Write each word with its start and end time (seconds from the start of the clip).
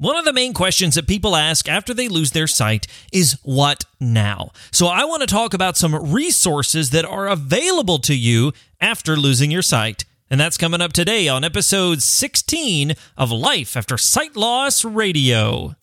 One 0.00 0.14
of 0.14 0.24
the 0.24 0.32
main 0.32 0.54
questions 0.54 0.94
that 0.94 1.08
people 1.08 1.34
ask 1.34 1.68
after 1.68 1.92
they 1.92 2.06
lose 2.06 2.30
their 2.30 2.46
sight 2.46 2.86
is 3.12 3.36
what 3.42 3.84
now? 3.98 4.52
So, 4.70 4.86
I 4.86 5.04
want 5.04 5.22
to 5.22 5.26
talk 5.26 5.54
about 5.54 5.76
some 5.76 6.12
resources 6.12 6.90
that 6.90 7.04
are 7.04 7.26
available 7.26 7.98
to 8.00 8.14
you 8.14 8.52
after 8.80 9.16
losing 9.16 9.50
your 9.50 9.60
sight. 9.60 10.04
And 10.30 10.38
that's 10.38 10.56
coming 10.56 10.80
up 10.80 10.92
today 10.92 11.26
on 11.26 11.42
episode 11.42 12.00
16 12.00 12.94
of 13.16 13.32
Life 13.32 13.76
After 13.76 13.98
Sight 13.98 14.36
Loss 14.36 14.84
Radio. 14.84 15.74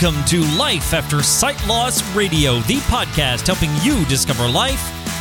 Welcome 0.00 0.24
to 0.24 0.42
Life 0.56 0.94
After 0.94 1.22
Sight 1.22 1.66
Loss 1.66 2.14
Radio, 2.14 2.60
the 2.60 2.76
podcast 2.76 3.46
helping 3.46 3.70
you 3.82 4.04
discover 4.06 4.48
life 4.48 4.80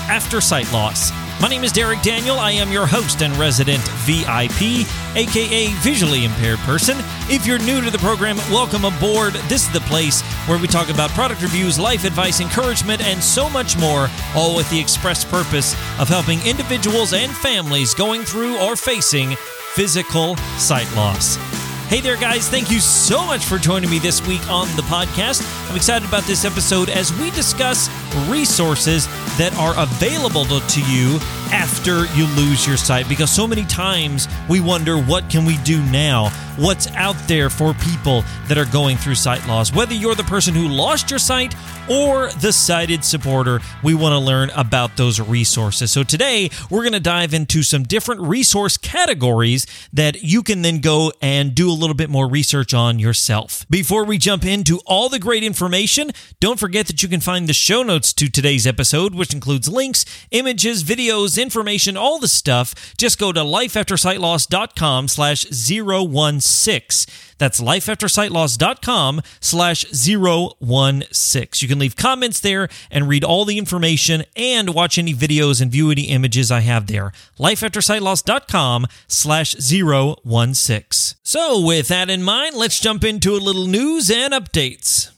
after 0.09 0.39
sight 0.39 0.71
loss. 0.71 1.11
My 1.41 1.49
name 1.49 1.65
is 1.65 1.73
Derek 1.73 2.01
Daniel. 2.01 2.37
I 2.37 2.51
am 2.51 2.71
your 2.71 2.85
host 2.85 3.21
and 3.21 3.35
resident 3.35 3.85
VIP, 4.05 4.87
aka 5.17 5.67
visually 5.79 6.23
impaired 6.23 6.59
person. 6.59 6.97
If 7.29 7.45
you're 7.45 7.59
new 7.59 7.81
to 7.81 7.89
the 7.89 7.97
program, 7.97 8.37
welcome 8.49 8.85
aboard. 8.85 9.33
This 9.49 9.67
is 9.67 9.73
the 9.73 9.81
place 9.81 10.21
where 10.47 10.59
we 10.59 10.67
talk 10.67 10.89
about 10.89 11.09
product 11.09 11.41
reviews, 11.41 11.77
life 11.77 12.05
advice, 12.05 12.39
encouragement, 12.39 13.01
and 13.01 13.21
so 13.21 13.49
much 13.49 13.77
more, 13.77 14.07
all 14.33 14.55
with 14.55 14.69
the 14.69 14.79
express 14.79 15.25
purpose 15.25 15.73
of 15.99 16.07
helping 16.07 16.39
individuals 16.45 17.11
and 17.11 17.33
families 17.33 17.93
going 17.93 18.21
through 18.21 18.57
or 18.59 18.77
facing 18.77 19.35
physical 19.73 20.37
sight 20.57 20.89
loss. 20.95 21.48
Hey 21.89 22.01
there, 22.01 22.17
guys. 22.17 22.47
Thank 22.47 22.69
you 22.69 22.79
so 22.79 23.25
much 23.25 23.45
for 23.45 23.57
joining 23.57 23.89
me 23.89 23.97
this 23.97 24.21
week 24.27 24.47
on 24.47 24.67
the 24.75 24.83
podcast. 24.83 25.41
I'm 25.71 25.75
excited 25.75 26.07
about 26.07 26.21
this 26.25 26.45
episode 26.45 26.87
as 26.87 27.11
we 27.11 27.31
discuss 27.31 27.87
resources 28.27 29.07
that 29.37 29.55
are 29.57 29.73
available 29.77 30.45
to 30.45 30.81
you 30.81 31.19
after 31.51 32.05
you 32.15 32.25
lose 32.35 32.67
your 32.67 32.77
sight. 32.77 33.07
Because 33.09 33.31
so 33.31 33.47
many 33.47 33.65
times 33.65 34.27
we 34.47 34.59
wonder 34.59 34.97
what 34.97 35.29
can 35.29 35.45
we 35.45 35.57
do 35.59 35.81
now? 35.85 36.29
What's 36.57 36.87
out 36.95 37.15
there 37.27 37.49
for 37.49 37.73
people 37.73 38.23
that 38.47 38.57
are 38.57 38.65
going 38.65 38.97
through 38.97 39.15
sight 39.15 39.47
loss? 39.47 39.73
Whether 39.73 39.93
you're 39.93 40.15
the 40.15 40.23
person 40.23 40.53
who 40.53 40.67
lost 40.67 41.09
your 41.09 41.19
sight 41.19 41.55
or 41.89 42.29
the 42.41 42.53
sighted 42.53 43.03
supporter 43.03 43.59
we 43.83 43.95
want 43.95 44.13
to 44.13 44.19
learn 44.19 44.51
about 44.51 44.95
those 44.95 45.19
resources. 45.19 45.91
So 45.91 46.03
today 46.03 46.49
we're 46.69 46.83
going 46.83 46.93
to 46.93 46.99
dive 46.99 47.33
into 47.33 47.63
some 47.63 47.83
different 47.83 48.21
resource 48.21 48.77
categories 48.77 49.65
that 49.93 50.21
you 50.21 50.43
can 50.43 50.61
then 50.61 50.79
go 50.79 51.11
and 51.21 51.55
do 51.55 51.69
a 51.69 51.73
little 51.73 51.95
bit 51.95 52.09
more 52.09 52.29
research 52.29 52.73
on 52.73 52.99
yourself. 52.99 53.65
Before 53.69 54.03
we 54.03 54.17
jump 54.17 54.45
into 54.45 54.79
all 54.85 55.09
the 55.09 55.19
great 55.19 55.43
information 55.43 56.11
don't 56.39 56.59
forget 56.59 56.87
that 56.87 57.01
you 57.01 57.09
can 57.09 57.19
find 57.19 57.49
the 57.49 57.53
show 57.53 57.83
notes 57.83 57.98
to 58.03 58.29
today's 58.29 58.65
episode 58.65 59.15
which 59.15 59.33
includes 59.33 59.67
links 59.69 60.05
images 60.31 60.83
videos 60.83 61.41
information, 61.41 61.97
all 61.97 62.19
the 62.19 62.27
stuff, 62.27 62.95
just 62.97 63.19
go 63.19 63.31
to 63.31 63.41
lifeaftersightloss.com 63.41 65.07
slash 65.07 65.45
016. 65.45 67.13
That's 67.37 67.61
lifeaftersightloss.com 67.61 69.21
slash 69.39 69.85
016. 69.85 71.49
You 71.61 71.67
can 71.67 71.79
leave 71.79 71.95
comments 71.95 72.39
there 72.39 72.67
and 72.91 73.07
read 73.07 73.23
all 73.23 73.45
the 73.45 73.57
information 73.57 74.23
and 74.35 74.73
watch 74.73 74.97
any 74.97 75.13
videos 75.13 75.61
and 75.61 75.71
view 75.71 75.89
any 75.91 76.03
images 76.03 76.51
I 76.51 76.59
have 76.61 76.87
there. 76.87 77.11
lifeaftersightloss.com 77.39 78.87
slash 79.07 79.55
016. 79.55 81.17
So 81.23 81.65
with 81.65 81.87
that 81.87 82.09
in 82.09 82.23
mind, 82.23 82.55
let's 82.55 82.79
jump 82.79 83.03
into 83.03 83.35
a 83.35 83.37
little 83.37 83.67
news 83.67 84.11
and 84.11 84.33
updates. 84.33 85.11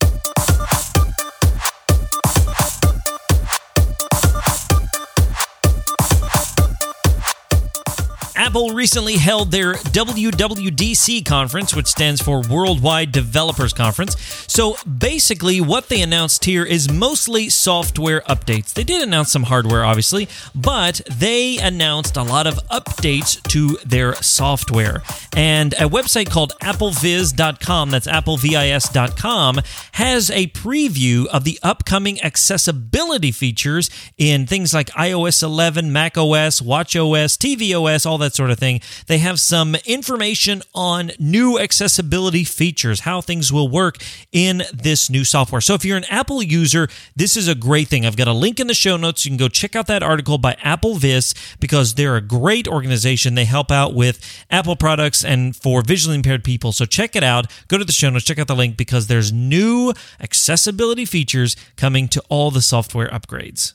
Apple 8.42 8.72
recently 8.72 9.18
held 9.18 9.52
their 9.52 9.74
WWDC 9.74 11.24
conference, 11.24 11.76
which 11.76 11.86
stands 11.86 12.20
for 12.24 12.42
Worldwide 12.42 13.12
Developers 13.12 13.72
Conference. 13.72 14.16
So 14.48 14.78
basically, 14.86 15.62
what 15.62 15.90
they 15.90 16.02
announced 16.02 16.46
here 16.46 16.66
is 16.66 16.92
mostly 16.92 17.50
software 17.50 18.22
updates. 18.22 18.74
They 18.74 18.84
did 18.84 19.04
announce 19.04 19.32
some 19.32 19.44
hardware, 19.44 19.86
obviously, 19.86 20.28
but 20.56 21.02
they 21.08 21.60
announced 21.60 22.18
a 22.18 22.24
lot 22.24 22.48
of 22.48 22.56
updates 22.70 23.40
to 23.50 23.78
their 23.86 24.16
software. 24.16 25.04
And 25.38 25.74
a 25.74 25.88
website 25.88 26.32
called 26.32 26.54
applevis.com, 26.64 27.92
that's 27.92 28.08
applevis.com, 28.08 29.60
has 29.92 30.32
a 30.32 30.48
preview 30.48 31.28
of 31.28 31.44
the 31.44 31.60
upcoming 31.62 32.20
accessibility 32.24 33.32
features 33.32 33.92
in 34.18 34.48
things 34.48 34.74
like 34.74 34.90
iOS 34.90 35.44
11, 35.44 35.94
Mac 35.94 36.18
OS, 36.18 36.60
Watch 36.60 36.96
OS, 36.96 37.38
tvOS, 37.38 38.08
all 38.08 38.18
that 38.18 38.31
that 38.32 38.36
sort 38.36 38.52
of 38.52 38.60
thing. 38.60 38.82
They 39.08 39.18
have 39.20 39.40
some 39.40 39.76
information 39.86 40.62
on 40.74 41.12
new 41.20 41.60
accessibility 41.60 42.44
features, 42.44 43.02
how 43.02 43.22
things 43.22 43.52
will 43.52 43.68
work 43.68 43.98
in 44.32 44.64
this 44.74 45.10
new 45.10 45.24
software. 45.24 45.62
So 45.62 45.74
if 45.74 45.84
you're 45.84 45.98
an 45.98 46.06
Apple 46.10 46.42
user, 46.42 46.88
this 47.16 47.36
is 47.36 47.48
a 47.48 47.56
great 47.56 47.88
thing. 47.88 48.06
I've 48.06 48.18
got 48.18 48.28
a 48.28 48.34
link 48.34 48.60
in 48.60 48.68
the 48.68 48.74
show 48.74 48.98
notes. 48.98 49.26
You 49.26 49.32
can 49.32 49.38
go 49.38 49.48
check 49.48 49.76
out 49.76 49.88
that 49.88 50.04
article 50.04 50.38
by 50.38 50.54
AppleVis 50.56 51.60
because 51.60 51.96
they're 51.96 52.16
a 52.16 52.22
great 52.22 52.68
organization. 52.68 53.36
They 53.36 53.46
help 53.46 53.72
out 53.72 53.94
with 53.94 54.20
Apple 54.50 54.76
products 54.76 55.24
and 55.24 55.56
for 55.56 55.82
visually 55.82 56.16
impaired 56.16 56.44
people. 56.44 56.72
So 56.72 56.86
check 56.86 57.16
it 57.16 57.24
out. 57.24 57.52
Go 57.68 57.78
to 57.78 57.86
the 57.86 57.92
show 57.92 58.10
notes, 58.10 58.26
check 58.26 58.40
out 58.40 58.48
the 58.48 58.56
link 58.56 58.78
because 58.78 59.08
there's 59.08 59.32
new 59.32 59.94
accessibility 60.20 61.06
features 61.06 61.56
coming 61.76 62.08
to 62.10 62.24
all 62.30 62.52
the 62.52 62.62
software 62.62 63.10
upgrades. 63.10 63.74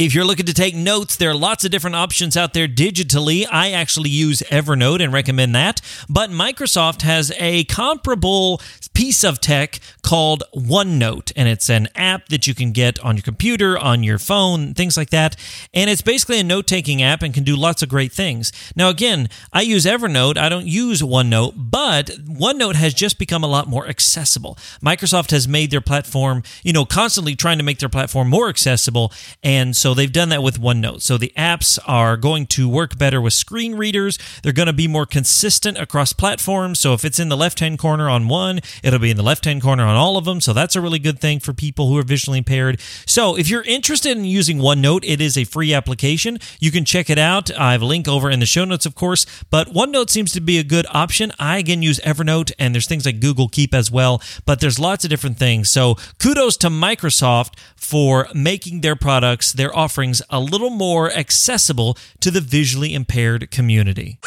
If 0.00 0.14
you're 0.14 0.24
looking 0.24 0.46
to 0.46 0.54
take 0.54 0.74
notes, 0.74 1.16
there 1.16 1.28
are 1.28 1.34
lots 1.34 1.62
of 1.62 1.70
different 1.70 1.94
options 1.94 2.34
out 2.34 2.54
there 2.54 2.66
digitally. 2.66 3.44
I 3.52 3.72
actually 3.72 4.08
use 4.08 4.40
Evernote 4.48 5.04
and 5.04 5.12
recommend 5.12 5.54
that. 5.54 5.82
But 6.08 6.30
Microsoft 6.30 7.02
has 7.02 7.30
a 7.38 7.64
comparable 7.64 8.62
piece 8.94 9.22
of 9.24 9.42
tech 9.42 9.78
called 10.02 10.42
OneNote, 10.56 11.32
and 11.36 11.48
it's 11.48 11.68
an 11.68 11.88
app 11.94 12.28
that 12.30 12.46
you 12.46 12.54
can 12.54 12.72
get 12.72 12.98
on 13.00 13.16
your 13.16 13.22
computer, 13.22 13.78
on 13.78 14.02
your 14.02 14.18
phone, 14.18 14.72
things 14.72 14.96
like 14.96 15.10
that. 15.10 15.36
And 15.74 15.90
it's 15.90 16.00
basically 16.00 16.40
a 16.40 16.44
note 16.44 16.66
taking 16.66 17.02
app 17.02 17.22
and 17.22 17.34
can 17.34 17.44
do 17.44 17.54
lots 17.54 17.82
of 17.82 17.90
great 17.90 18.10
things. 18.10 18.52
Now, 18.74 18.88
again, 18.88 19.28
I 19.52 19.60
use 19.60 19.84
Evernote, 19.84 20.38
I 20.38 20.48
don't 20.48 20.66
use 20.66 21.02
OneNote, 21.02 21.52
but 21.56 22.06
OneNote 22.26 22.76
has 22.76 22.94
just 22.94 23.18
become 23.18 23.44
a 23.44 23.48
lot 23.48 23.68
more 23.68 23.86
accessible. 23.86 24.56
Microsoft 24.82 25.30
has 25.30 25.46
made 25.46 25.70
their 25.70 25.82
platform, 25.82 26.42
you 26.62 26.72
know, 26.72 26.86
constantly 26.86 27.36
trying 27.36 27.58
to 27.58 27.64
make 27.64 27.80
their 27.80 27.90
platform 27.90 28.28
more 28.30 28.48
accessible. 28.48 29.12
And 29.42 29.76
so 29.76 29.89
so 29.90 29.94
they've 29.94 30.12
done 30.12 30.28
that 30.28 30.44
with 30.44 30.60
OneNote. 30.60 31.02
So 31.02 31.18
the 31.18 31.32
apps 31.36 31.76
are 31.84 32.16
going 32.16 32.46
to 32.46 32.68
work 32.68 32.96
better 32.96 33.20
with 33.20 33.32
screen 33.32 33.74
readers. 33.74 34.20
They're 34.40 34.52
going 34.52 34.66
to 34.66 34.72
be 34.72 34.86
more 34.86 35.04
consistent 35.04 35.78
across 35.78 36.12
platforms. 36.12 36.78
So 36.78 36.94
if 36.94 37.04
it's 37.04 37.18
in 37.18 37.28
the 37.28 37.36
left 37.36 37.58
hand 37.58 37.80
corner 37.80 38.08
on 38.08 38.28
one, 38.28 38.60
it'll 38.84 39.00
be 39.00 39.10
in 39.10 39.16
the 39.16 39.24
left 39.24 39.46
hand 39.46 39.62
corner 39.62 39.82
on 39.82 39.96
all 39.96 40.16
of 40.16 40.26
them. 40.26 40.40
So 40.40 40.52
that's 40.52 40.76
a 40.76 40.80
really 40.80 41.00
good 41.00 41.18
thing 41.18 41.40
for 41.40 41.52
people 41.52 41.88
who 41.88 41.98
are 41.98 42.04
visually 42.04 42.38
impaired. 42.38 42.80
So 43.04 43.36
if 43.36 43.48
you're 43.48 43.64
interested 43.64 44.16
in 44.16 44.24
using 44.24 44.58
OneNote, 44.58 45.00
it 45.02 45.20
is 45.20 45.36
a 45.36 45.42
free 45.42 45.74
application. 45.74 46.38
You 46.60 46.70
can 46.70 46.84
check 46.84 47.10
it 47.10 47.18
out. 47.18 47.50
I 47.58 47.72
have 47.72 47.82
a 47.82 47.86
link 47.86 48.06
over 48.06 48.30
in 48.30 48.38
the 48.38 48.46
show 48.46 48.64
notes, 48.64 48.86
of 48.86 48.94
course. 48.94 49.26
But 49.50 49.70
OneNote 49.74 50.08
seems 50.08 50.30
to 50.34 50.40
be 50.40 50.58
a 50.58 50.62
good 50.62 50.86
option. 50.90 51.32
I 51.40 51.58
again 51.58 51.82
use 51.82 51.98
Evernote, 52.04 52.52
and 52.60 52.72
there's 52.72 52.86
things 52.86 53.06
like 53.06 53.18
Google 53.18 53.48
Keep 53.48 53.74
as 53.74 53.90
well. 53.90 54.22
But 54.46 54.60
there's 54.60 54.78
lots 54.78 55.02
of 55.02 55.10
different 55.10 55.36
things. 55.36 55.68
So 55.68 55.96
kudos 56.20 56.56
to 56.58 56.68
Microsoft 56.68 57.54
for 57.74 58.28
making 58.32 58.82
their 58.82 58.94
products, 58.94 59.52
their 59.52 59.69
offerings 59.74 60.22
a 60.30 60.40
little 60.40 60.70
more 60.70 61.10
accessible 61.12 61.96
to 62.20 62.30
the 62.30 62.40
visually 62.40 62.94
impaired 62.94 63.50
community. 63.50 64.18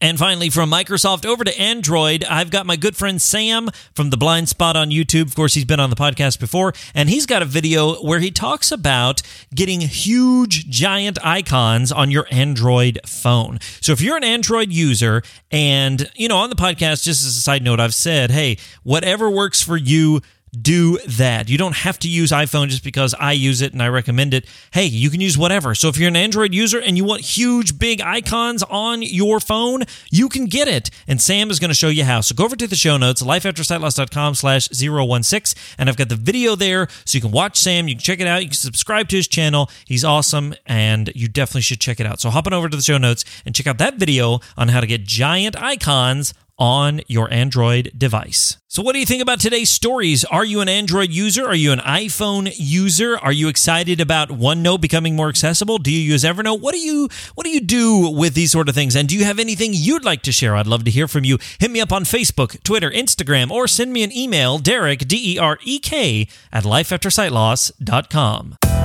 And 0.00 0.18
finally, 0.18 0.50
from 0.50 0.68
Microsoft 0.68 1.24
over 1.24 1.44
to 1.44 1.60
Android, 1.60 2.24
I've 2.24 2.50
got 2.50 2.66
my 2.66 2.74
good 2.74 2.96
friend 2.96 3.22
Sam 3.22 3.70
from 3.94 4.10
The 4.10 4.16
Blind 4.16 4.48
Spot 4.48 4.74
on 4.74 4.90
YouTube. 4.90 5.26
Of 5.26 5.36
course, 5.36 5.54
he's 5.54 5.64
been 5.64 5.78
on 5.78 5.90
the 5.90 5.96
podcast 5.96 6.40
before, 6.40 6.72
and 6.92 7.08
he's 7.08 7.24
got 7.24 7.40
a 7.40 7.44
video 7.44 7.94
where 8.02 8.18
he 8.18 8.32
talks 8.32 8.72
about 8.72 9.22
getting 9.54 9.80
huge, 9.80 10.68
giant 10.68 11.24
icons 11.24 11.92
on 11.92 12.10
your 12.10 12.26
Android 12.32 12.98
phone. 13.06 13.60
So 13.80 13.92
if 13.92 14.00
you're 14.00 14.16
an 14.16 14.24
Android 14.24 14.72
user, 14.72 15.22
and, 15.52 16.10
you 16.16 16.26
know, 16.26 16.38
on 16.38 16.50
the 16.50 16.56
podcast, 16.56 17.04
just 17.04 17.24
as 17.24 17.36
a 17.36 17.40
side 17.40 17.62
note, 17.62 17.78
I've 17.78 17.94
said, 17.94 18.32
hey, 18.32 18.58
whatever 18.82 19.30
works 19.30 19.62
for 19.62 19.76
you, 19.76 20.20
do 20.60 20.98
that. 21.06 21.48
You 21.48 21.56
don't 21.56 21.76
have 21.76 21.98
to 22.00 22.08
use 22.08 22.30
iPhone 22.30 22.68
just 22.68 22.84
because 22.84 23.14
I 23.18 23.32
use 23.32 23.62
it 23.62 23.72
and 23.72 23.82
I 23.82 23.88
recommend 23.88 24.34
it. 24.34 24.46
Hey, 24.72 24.84
you 24.84 25.08
can 25.08 25.20
use 25.20 25.38
whatever. 25.38 25.74
So 25.74 25.88
if 25.88 25.96
you're 25.96 26.08
an 26.08 26.16
Android 26.16 26.52
user 26.52 26.78
and 26.78 26.96
you 26.96 27.04
want 27.04 27.22
huge, 27.22 27.78
big 27.78 28.02
icons 28.02 28.62
on 28.64 29.00
your 29.00 29.40
phone, 29.40 29.84
you 30.10 30.28
can 30.28 30.44
get 30.46 30.68
it. 30.68 30.90
And 31.08 31.22
Sam 31.22 31.50
is 31.50 31.58
going 31.58 31.70
to 31.70 31.74
show 31.74 31.88
you 31.88 32.04
how. 32.04 32.20
So 32.20 32.34
go 32.34 32.44
over 32.44 32.54
to 32.54 32.66
the 32.66 32.76
show 32.76 32.98
notes, 32.98 33.22
lifeaftersightloss.com 33.22 34.34
slash 34.34 34.68
016. 34.68 35.58
And 35.78 35.88
I've 35.88 35.96
got 35.96 36.10
the 36.10 36.16
video 36.16 36.54
there 36.54 36.88
so 37.06 37.16
you 37.16 37.22
can 37.22 37.30
watch 37.30 37.56
Sam. 37.56 37.88
You 37.88 37.94
can 37.94 38.02
check 38.02 38.20
it 38.20 38.26
out. 38.26 38.42
You 38.42 38.48
can 38.48 38.56
subscribe 38.56 39.08
to 39.08 39.16
his 39.16 39.28
channel. 39.28 39.70
He's 39.86 40.04
awesome 40.04 40.54
and 40.66 41.10
you 41.14 41.28
definitely 41.28 41.62
should 41.62 41.80
check 41.80 41.98
it 41.98 42.06
out. 42.06 42.20
So 42.20 42.28
hop 42.28 42.46
on 42.46 42.52
over 42.52 42.68
to 42.68 42.76
the 42.76 42.82
show 42.82 42.98
notes 42.98 43.24
and 43.46 43.54
check 43.54 43.66
out 43.66 43.78
that 43.78 43.94
video 43.94 44.40
on 44.58 44.68
how 44.68 44.80
to 44.80 44.86
get 44.86 45.04
giant 45.04 45.56
icons 45.60 46.34
on 46.62 47.00
your 47.08 47.28
Android 47.32 47.90
device. 47.98 48.56
So, 48.68 48.84
what 48.84 48.92
do 48.92 49.00
you 49.00 49.04
think 49.04 49.20
about 49.20 49.40
today's 49.40 49.68
stories? 49.68 50.24
Are 50.24 50.44
you 50.44 50.60
an 50.60 50.68
Android 50.68 51.10
user? 51.10 51.44
Are 51.44 51.56
you 51.56 51.72
an 51.72 51.80
iPhone 51.80 52.52
user? 52.56 53.18
Are 53.18 53.32
you 53.32 53.48
excited 53.48 54.00
about 54.00 54.28
OneNote 54.28 54.80
becoming 54.80 55.16
more 55.16 55.28
accessible? 55.28 55.78
Do 55.78 55.90
you 55.90 55.98
use 55.98 56.22
Evernote? 56.22 56.60
What 56.60 56.72
do 56.72 56.78
you 56.78 57.08
what 57.34 57.44
do 57.44 57.50
you 57.50 57.58
do 57.58 58.08
with 58.08 58.34
these 58.34 58.52
sort 58.52 58.68
of 58.68 58.76
things? 58.76 58.94
And 58.94 59.08
do 59.08 59.18
you 59.18 59.24
have 59.24 59.40
anything 59.40 59.72
you'd 59.74 60.04
like 60.04 60.22
to 60.22 60.30
share? 60.30 60.54
I'd 60.54 60.68
love 60.68 60.84
to 60.84 60.92
hear 60.92 61.08
from 61.08 61.24
you. 61.24 61.38
Hit 61.58 61.72
me 61.72 61.80
up 61.80 61.90
on 61.90 62.04
Facebook, 62.04 62.62
Twitter, 62.62 62.92
Instagram, 62.92 63.50
or 63.50 63.66
send 63.66 63.92
me 63.92 64.04
an 64.04 64.16
email, 64.16 64.58
Derek 64.58 65.08
D 65.08 65.34
E 65.34 65.38
R 65.40 65.58
E 65.64 65.80
K 65.80 66.28
at 66.52 66.62
lifeaftersightloss.com. 66.62 68.81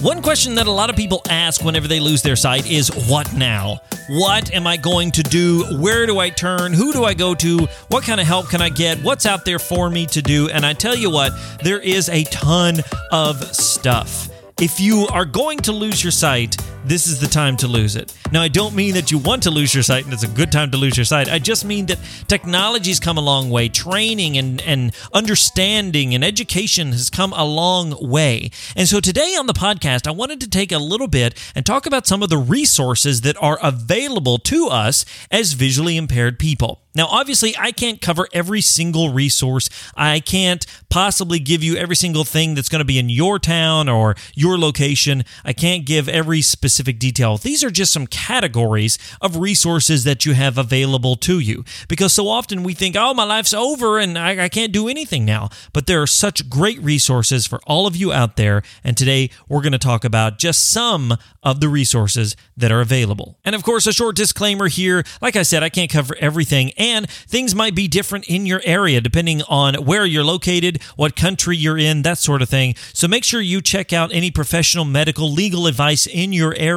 One 0.00 0.22
question 0.22 0.54
that 0.54 0.68
a 0.68 0.70
lot 0.70 0.90
of 0.90 0.96
people 0.96 1.22
ask 1.28 1.64
whenever 1.64 1.88
they 1.88 1.98
lose 1.98 2.22
their 2.22 2.36
sight 2.36 2.70
is 2.70 2.88
what 3.08 3.34
now? 3.34 3.80
What 4.08 4.54
am 4.54 4.64
I 4.64 4.76
going 4.76 5.10
to 5.10 5.24
do? 5.24 5.64
Where 5.80 6.06
do 6.06 6.20
I 6.20 6.30
turn? 6.30 6.72
Who 6.72 6.92
do 6.92 7.02
I 7.02 7.14
go 7.14 7.34
to? 7.34 7.66
What 7.88 8.04
kind 8.04 8.20
of 8.20 8.26
help 8.26 8.48
can 8.48 8.62
I 8.62 8.68
get? 8.68 9.02
What's 9.02 9.26
out 9.26 9.44
there 9.44 9.58
for 9.58 9.90
me 9.90 10.06
to 10.06 10.22
do? 10.22 10.50
And 10.50 10.64
I 10.64 10.72
tell 10.72 10.94
you 10.94 11.10
what, 11.10 11.32
there 11.64 11.80
is 11.80 12.08
a 12.10 12.22
ton 12.24 12.76
of 13.10 13.42
stuff. 13.52 14.28
If 14.60 14.78
you 14.78 15.08
are 15.08 15.24
going 15.24 15.58
to 15.58 15.72
lose 15.72 16.02
your 16.02 16.12
sight, 16.12 16.56
this 16.88 17.06
is 17.06 17.20
the 17.20 17.26
time 17.26 17.56
to 17.58 17.68
lose 17.68 17.96
it. 17.96 18.14
Now, 18.32 18.40
I 18.40 18.48
don't 18.48 18.74
mean 18.74 18.94
that 18.94 19.10
you 19.10 19.18
want 19.18 19.42
to 19.42 19.50
lose 19.50 19.74
your 19.74 19.82
sight 19.82 20.04
and 20.04 20.12
it's 20.12 20.22
a 20.22 20.28
good 20.28 20.50
time 20.50 20.70
to 20.70 20.78
lose 20.78 20.96
your 20.96 21.04
sight. 21.04 21.28
I 21.28 21.38
just 21.38 21.64
mean 21.64 21.86
that 21.86 21.98
technology's 22.28 22.98
come 22.98 23.18
a 23.18 23.20
long 23.20 23.50
way. 23.50 23.68
Training 23.68 24.38
and, 24.38 24.62
and 24.62 24.94
understanding 25.12 26.14
and 26.14 26.24
education 26.24 26.92
has 26.92 27.10
come 27.10 27.32
a 27.34 27.44
long 27.44 27.94
way. 28.00 28.50
And 28.74 28.88
so 28.88 29.00
today 29.00 29.36
on 29.38 29.46
the 29.46 29.52
podcast, 29.52 30.06
I 30.06 30.12
wanted 30.12 30.40
to 30.40 30.48
take 30.48 30.72
a 30.72 30.78
little 30.78 31.08
bit 31.08 31.38
and 31.54 31.66
talk 31.66 31.84
about 31.84 32.06
some 32.06 32.22
of 32.22 32.30
the 32.30 32.38
resources 32.38 33.20
that 33.20 33.36
are 33.42 33.58
available 33.62 34.38
to 34.38 34.68
us 34.68 35.04
as 35.30 35.52
visually 35.52 35.96
impaired 35.96 36.38
people. 36.38 36.80
Now, 36.94 37.06
obviously, 37.06 37.54
I 37.56 37.70
can't 37.70 38.00
cover 38.00 38.26
every 38.32 38.60
single 38.60 39.12
resource. 39.12 39.70
I 39.94 40.18
can't 40.18 40.66
possibly 40.88 41.38
give 41.38 41.62
you 41.62 41.76
every 41.76 41.94
single 41.94 42.24
thing 42.24 42.54
that's 42.54 42.68
going 42.68 42.80
to 42.80 42.84
be 42.84 42.98
in 42.98 43.08
your 43.08 43.38
town 43.38 43.88
or 43.88 44.16
your 44.34 44.58
location. 44.58 45.24
I 45.44 45.52
can't 45.52 45.84
give 45.84 46.08
every 46.08 46.42
specific 46.42 46.77
detail. 46.84 47.36
These 47.36 47.64
are 47.64 47.70
just 47.70 47.92
some 47.92 48.06
categories 48.06 48.98
of 49.20 49.36
resources 49.36 50.04
that 50.04 50.24
you 50.24 50.34
have 50.34 50.58
available 50.58 51.16
to 51.16 51.38
you 51.38 51.64
because 51.88 52.12
so 52.12 52.28
often 52.28 52.62
we 52.62 52.74
think, 52.74 52.96
oh, 52.98 53.14
my 53.14 53.24
life's 53.24 53.52
over 53.52 53.98
and 53.98 54.18
I, 54.18 54.44
I 54.44 54.48
can't 54.48 54.72
do 54.72 54.88
anything 54.88 55.24
now. 55.24 55.50
But 55.72 55.86
there 55.86 56.02
are 56.02 56.06
such 56.06 56.48
great 56.48 56.80
resources 56.80 57.46
for 57.46 57.60
all 57.66 57.86
of 57.86 57.96
you 57.96 58.12
out 58.12 58.36
there. 58.36 58.62
And 58.84 58.96
today 58.96 59.30
we're 59.48 59.62
going 59.62 59.72
to 59.72 59.78
talk 59.78 60.04
about 60.04 60.38
just 60.38 60.70
some 60.70 61.16
of 61.42 61.60
the 61.60 61.68
resources 61.68 62.36
that 62.56 62.72
are 62.72 62.80
available. 62.80 63.38
And 63.44 63.54
of 63.54 63.62
course, 63.62 63.86
a 63.86 63.92
short 63.92 64.16
disclaimer 64.16 64.68
here. 64.68 65.04
Like 65.22 65.36
I 65.36 65.42
said, 65.42 65.62
I 65.62 65.68
can't 65.68 65.90
cover 65.90 66.16
everything. 66.20 66.72
And 66.76 67.08
things 67.08 67.54
might 67.54 67.74
be 67.74 67.88
different 67.88 68.26
in 68.26 68.46
your 68.46 68.60
area 68.64 69.00
depending 69.00 69.42
on 69.48 69.74
where 69.76 70.04
you're 70.04 70.24
located, 70.24 70.82
what 70.96 71.16
country 71.16 71.56
you're 71.56 71.78
in, 71.78 72.02
that 72.02 72.18
sort 72.18 72.42
of 72.42 72.48
thing. 72.48 72.74
So 72.92 73.08
make 73.08 73.24
sure 73.24 73.40
you 73.40 73.60
check 73.60 73.92
out 73.92 74.12
any 74.12 74.30
professional 74.30 74.84
medical 74.84 75.32
legal 75.32 75.66
advice 75.66 76.06
in 76.06 76.32
your 76.32 76.54
area 76.56 76.67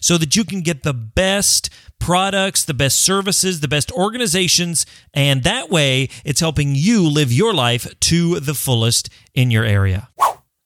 so 0.00 0.18
that 0.18 0.36
you 0.36 0.44
can 0.44 0.60
get 0.60 0.82
the 0.82 0.94
best 0.94 1.70
products, 1.98 2.64
the 2.64 2.74
best 2.74 3.00
services, 3.00 3.60
the 3.60 3.68
best 3.68 3.90
organizations, 3.92 4.84
and 5.12 5.42
that 5.42 5.70
way 5.70 6.08
it's 6.24 6.40
helping 6.40 6.74
you 6.74 7.08
live 7.08 7.32
your 7.32 7.54
life 7.54 7.88
to 8.00 8.40
the 8.40 8.54
fullest 8.54 9.08
in 9.34 9.50
your 9.50 9.64
area. 9.64 10.08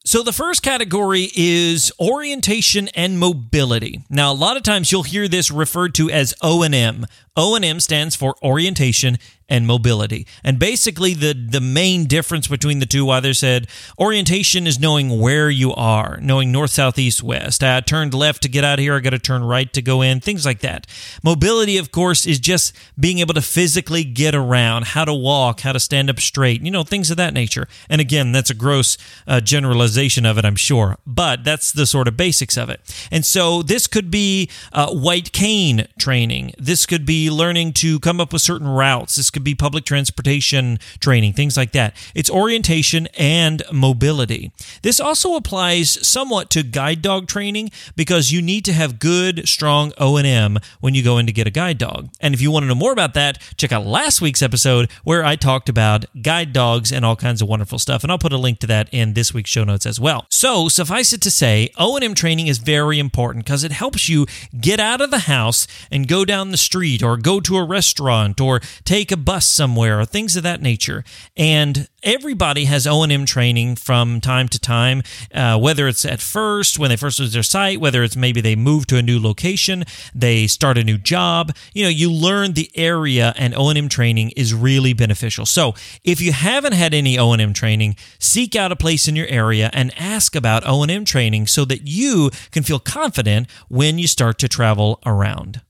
So 0.05 0.23
the 0.23 0.33
first 0.33 0.63
category 0.63 1.29
is 1.37 1.93
orientation 2.01 2.89
and 2.95 3.19
mobility. 3.19 4.05
Now 4.09 4.33
a 4.33 4.35
lot 4.35 4.57
of 4.57 4.63
times 4.63 4.91
you'll 4.91 5.03
hear 5.03 5.29
this 5.29 5.51
referred 5.51 5.95
to 5.97 6.11
as 6.11 6.33
O&M. 6.43 7.05
O&M 7.37 7.79
stands 7.79 8.17
for 8.17 8.35
orientation 8.43 9.19
and 9.49 9.67
mobility. 9.67 10.27
And 10.45 10.59
basically, 10.59 11.15
the, 11.15 11.33
the 11.33 11.61
main 11.61 12.05
difference 12.07 12.49
between 12.49 12.81
the 12.81 12.87
two, 12.87 13.09
either 13.11 13.35
said 13.35 13.69
orientation 13.99 14.67
is 14.67 14.79
knowing 14.79 15.21
where 15.21 15.49
you 15.49 15.73
are, 15.75 16.19
knowing 16.21 16.53
north, 16.53 16.71
south, 16.71 16.99
east, 16.99 17.23
west. 17.23 17.65
I 17.65 17.81
turned 17.81 18.15
left 18.15 18.43
to 18.43 18.49
get 18.49 18.65
out 18.65 18.79
of 18.79 18.83
here. 18.83 18.97
I 18.97 19.01
got 19.01 19.11
to 19.11 19.19
turn 19.19 19.43
right 19.43 19.73
to 19.73 19.83
go 19.83 20.03
in, 20.03 20.21
things 20.21 20.45
like 20.45 20.61
that. 20.61 20.87
Mobility, 21.23 21.79
of 21.79 21.91
course, 21.91 22.27
is 22.27 22.39
just 22.39 22.75
being 22.99 23.19
able 23.19 23.35
to 23.35 23.43
physically 23.43 24.05
get 24.05 24.35
around, 24.35 24.87
how 24.87 25.05
to 25.05 25.15
walk, 25.15 25.61
how 25.61 25.73
to 25.73 25.81
stand 25.81 26.11
up 26.11 26.21
straight, 26.21 26.63
you 26.63 26.71
know, 26.71 26.85
things 26.85 27.11
of 27.11 27.17
that 27.17 27.35
nature. 27.35 27.69
And 27.89 28.01
again, 28.01 28.33
that's 28.33 28.51
a 28.51 28.55
gross 28.55 28.99
uh, 29.27 29.41
generalization 29.41 30.27
of 30.27 30.39
it, 30.39 30.45
I'm 30.45 30.57
sure, 30.57 30.99
but 31.07 31.45
that's 31.45 31.73
the 31.73 31.87
sort 31.87 32.09
of 32.09 32.17
basics 32.17 32.57
of 32.57 32.69
it. 32.69 32.81
And 33.11 33.25
so 33.25 33.63
this 33.63 33.87
could 33.87 34.11
be 34.11 34.51
uh, 34.73 34.93
white 34.93 35.33
cane 35.33 35.87
training. 35.99 36.53
This 36.59 36.87
could 36.87 37.07
be 37.07 37.31
learning 37.31 37.73
to 37.75 37.99
come 38.01 38.21
up 38.21 38.33
with 38.33 38.43
certain 38.43 38.69
routes. 38.69 39.17
This 39.17 39.31
could 39.31 39.38
could 39.39 39.45
be 39.45 39.55
public 39.55 39.85
transportation 39.85 40.81
training, 40.99 41.33
things 41.33 41.57
like 41.57 41.71
that. 41.71 41.95
It's 42.13 42.29
orientation 42.29 43.07
and 43.17 43.63
mobility. 43.71 44.51
This 44.83 44.99
also 44.99 45.37
applies 45.37 46.05
somewhat 46.05 46.51
to 46.51 46.65
guide 46.65 47.03
dog 47.03 47.29
training 47.29 47.71
because 47.95 48.33
you 48.33 48.43
need 48.43 48.65
to 48.65 48.73
have 48.73 48.99
good, 48.99 49.49
strong 49.49 49.93
O&M 49.97 50.59
when 50.81 50.95
you 50.95 51.05
go 51.05 51.19
in 51.19 51.27
to 51.27 51.33
get 51.33 51.47
a 51.47 51.51
guide 51.51 51.79
dog. 51.79 52.09
And 52.21 52.35
if 52.35 52.41
you 52.41 52.51
want 52.51 52.65
to 52.65 52.67
know 52.67 52.75
more 52.75 52.91
about 52.91 53.15
that, 53.15 53.41
check 53.57 53.71
out 53.71 53.87
last 53.87 54.21
week's 54.21 54.43
episode 54.43 54.91
where 55.05 55.25
I 55.25 55.37
talked 55.37 55.69
about 55.69 56.05
guide 56.21 56.53
dogs 56.53 56.91
and 56.91 57.05
all 57.05 57.15
kinds 57.15 57.41
of 57.41 57.49
wonderful 57.49 57.79
stuff. 57.79 58.03
And 58.03 58.11
I'll 58.11 58.19
put 58.19 58.33
a 58.33 58.39
link 58.39 58.59
to 58.61 58.67
that 58.67 58.89
in 58.91 59.15
this 59.15 59.33
week's 59.33 59.51
show 59.51 59.63
notes 59.63 59.87
as 59.87 60.01
well. 60.01 60.27
So 60.31 60.69
suffice 60.69 61.13
it 61.13 61.21
to 61.21 61.31
say, 61.31 61.71
O&M 61.79 62.17
training 62.17 62.49
is 62.49 62.59
very 62.59 62.99
important 62.99 63.45
because 63.45 63.63
it 63.63 63.71
helps 63.71 64.09
you 64.09 64.27
get 64.61 64.81
out 64.81 65.01
of 65.01 65.13
the 65.13 65.21
house 65.21 65.69
and 65.93 66.09
go 66.09 66.25
down 66.25 66.51
the 66.51 66.57
street 66.57 67.05
or 67.05 67.17
go 67.17 67.39
to 67.39 67.57
a 67.57 67.65
restaurant 67.65 68.41
or 68.41 68.59
take 68.85 69.13
a 69.13 69.17
bus 69.29 69.45
somewhere 69.45 70.01
or 70.01 70.07
things 70.07 70.37
of 70.37 70.43
that 70.43 70.63
nature. 70.63 71.05
And 71.37 71.87
everybody 72.03 72.65
has 72.65 72.87
O&M 72.87 73.27
training 73.27 73.77
from 73.77 74.23
time 74.23 74.49
to 74.49 74.59
time, 74.59 75.03
uh, 75.35 75.59
whether 75.59 75.87
it's 75.87 76.07
at 76.07 76.19
first, 76.19 76.79
when 76.79 76.89
they 76.89 76.97
first 76.97 77.21
lose 77.21 77.35
their 77.35 77.43
sight, 77.43 77.79
whether 77.79 78.03
it's 78.03 78.17
maybe 78.17 78.41
they 78.41 78.57
move 78.57 78.87
to 78.87 78.97
a 78.97 79.03
new 79.03 79.21
location, 79.21 79.85
they 80.15 80.47
start 80.47 80.79
a 80.79 80.83
new 80.83 80.97
job. 80.97 81.55
You 81.75 81.83
know, 81.83 81.91
you 81.91 82.11
learn 82.11 82.55
the 82.55 82.71
area 82.75 83.35
and 83.37 83.55
O&M 83.55 83.91
training 83.91 84.31
is 84.31 84.55
really 84.55 84.95
beneficial. 84.95 85.45
So 85.45 85.75
if 86.03 86.23
you 86.23 86.33
haven't 86.33 86.73
had 86.73 86.95
any 86.95 87.19
O&M 87.19 87.53
training, 87.53 87.97
seek 88.19 88.57
out 88.57 88.73
a 88.73 88.77
place 88.77 89.09
in 89.09 89.15
your 89.15 89.27
area 89.27 89.69
and 89.75 89.93
ask 89.99 90.35
about 90.37 90.67
O&M 90.67 91.05
training 91.05 91.49
so 91.49 91.67
that 91.67 91.87
you 91.87 92.31
can 92.51 92.63
feel 92.63 92.79
confident 92.79 93.47
when 93.69 93.99
you 93.99 94.07
start 94.07 94.39
to 94.39 94.49
travel 94.49 95.01
around. 95.05 95.61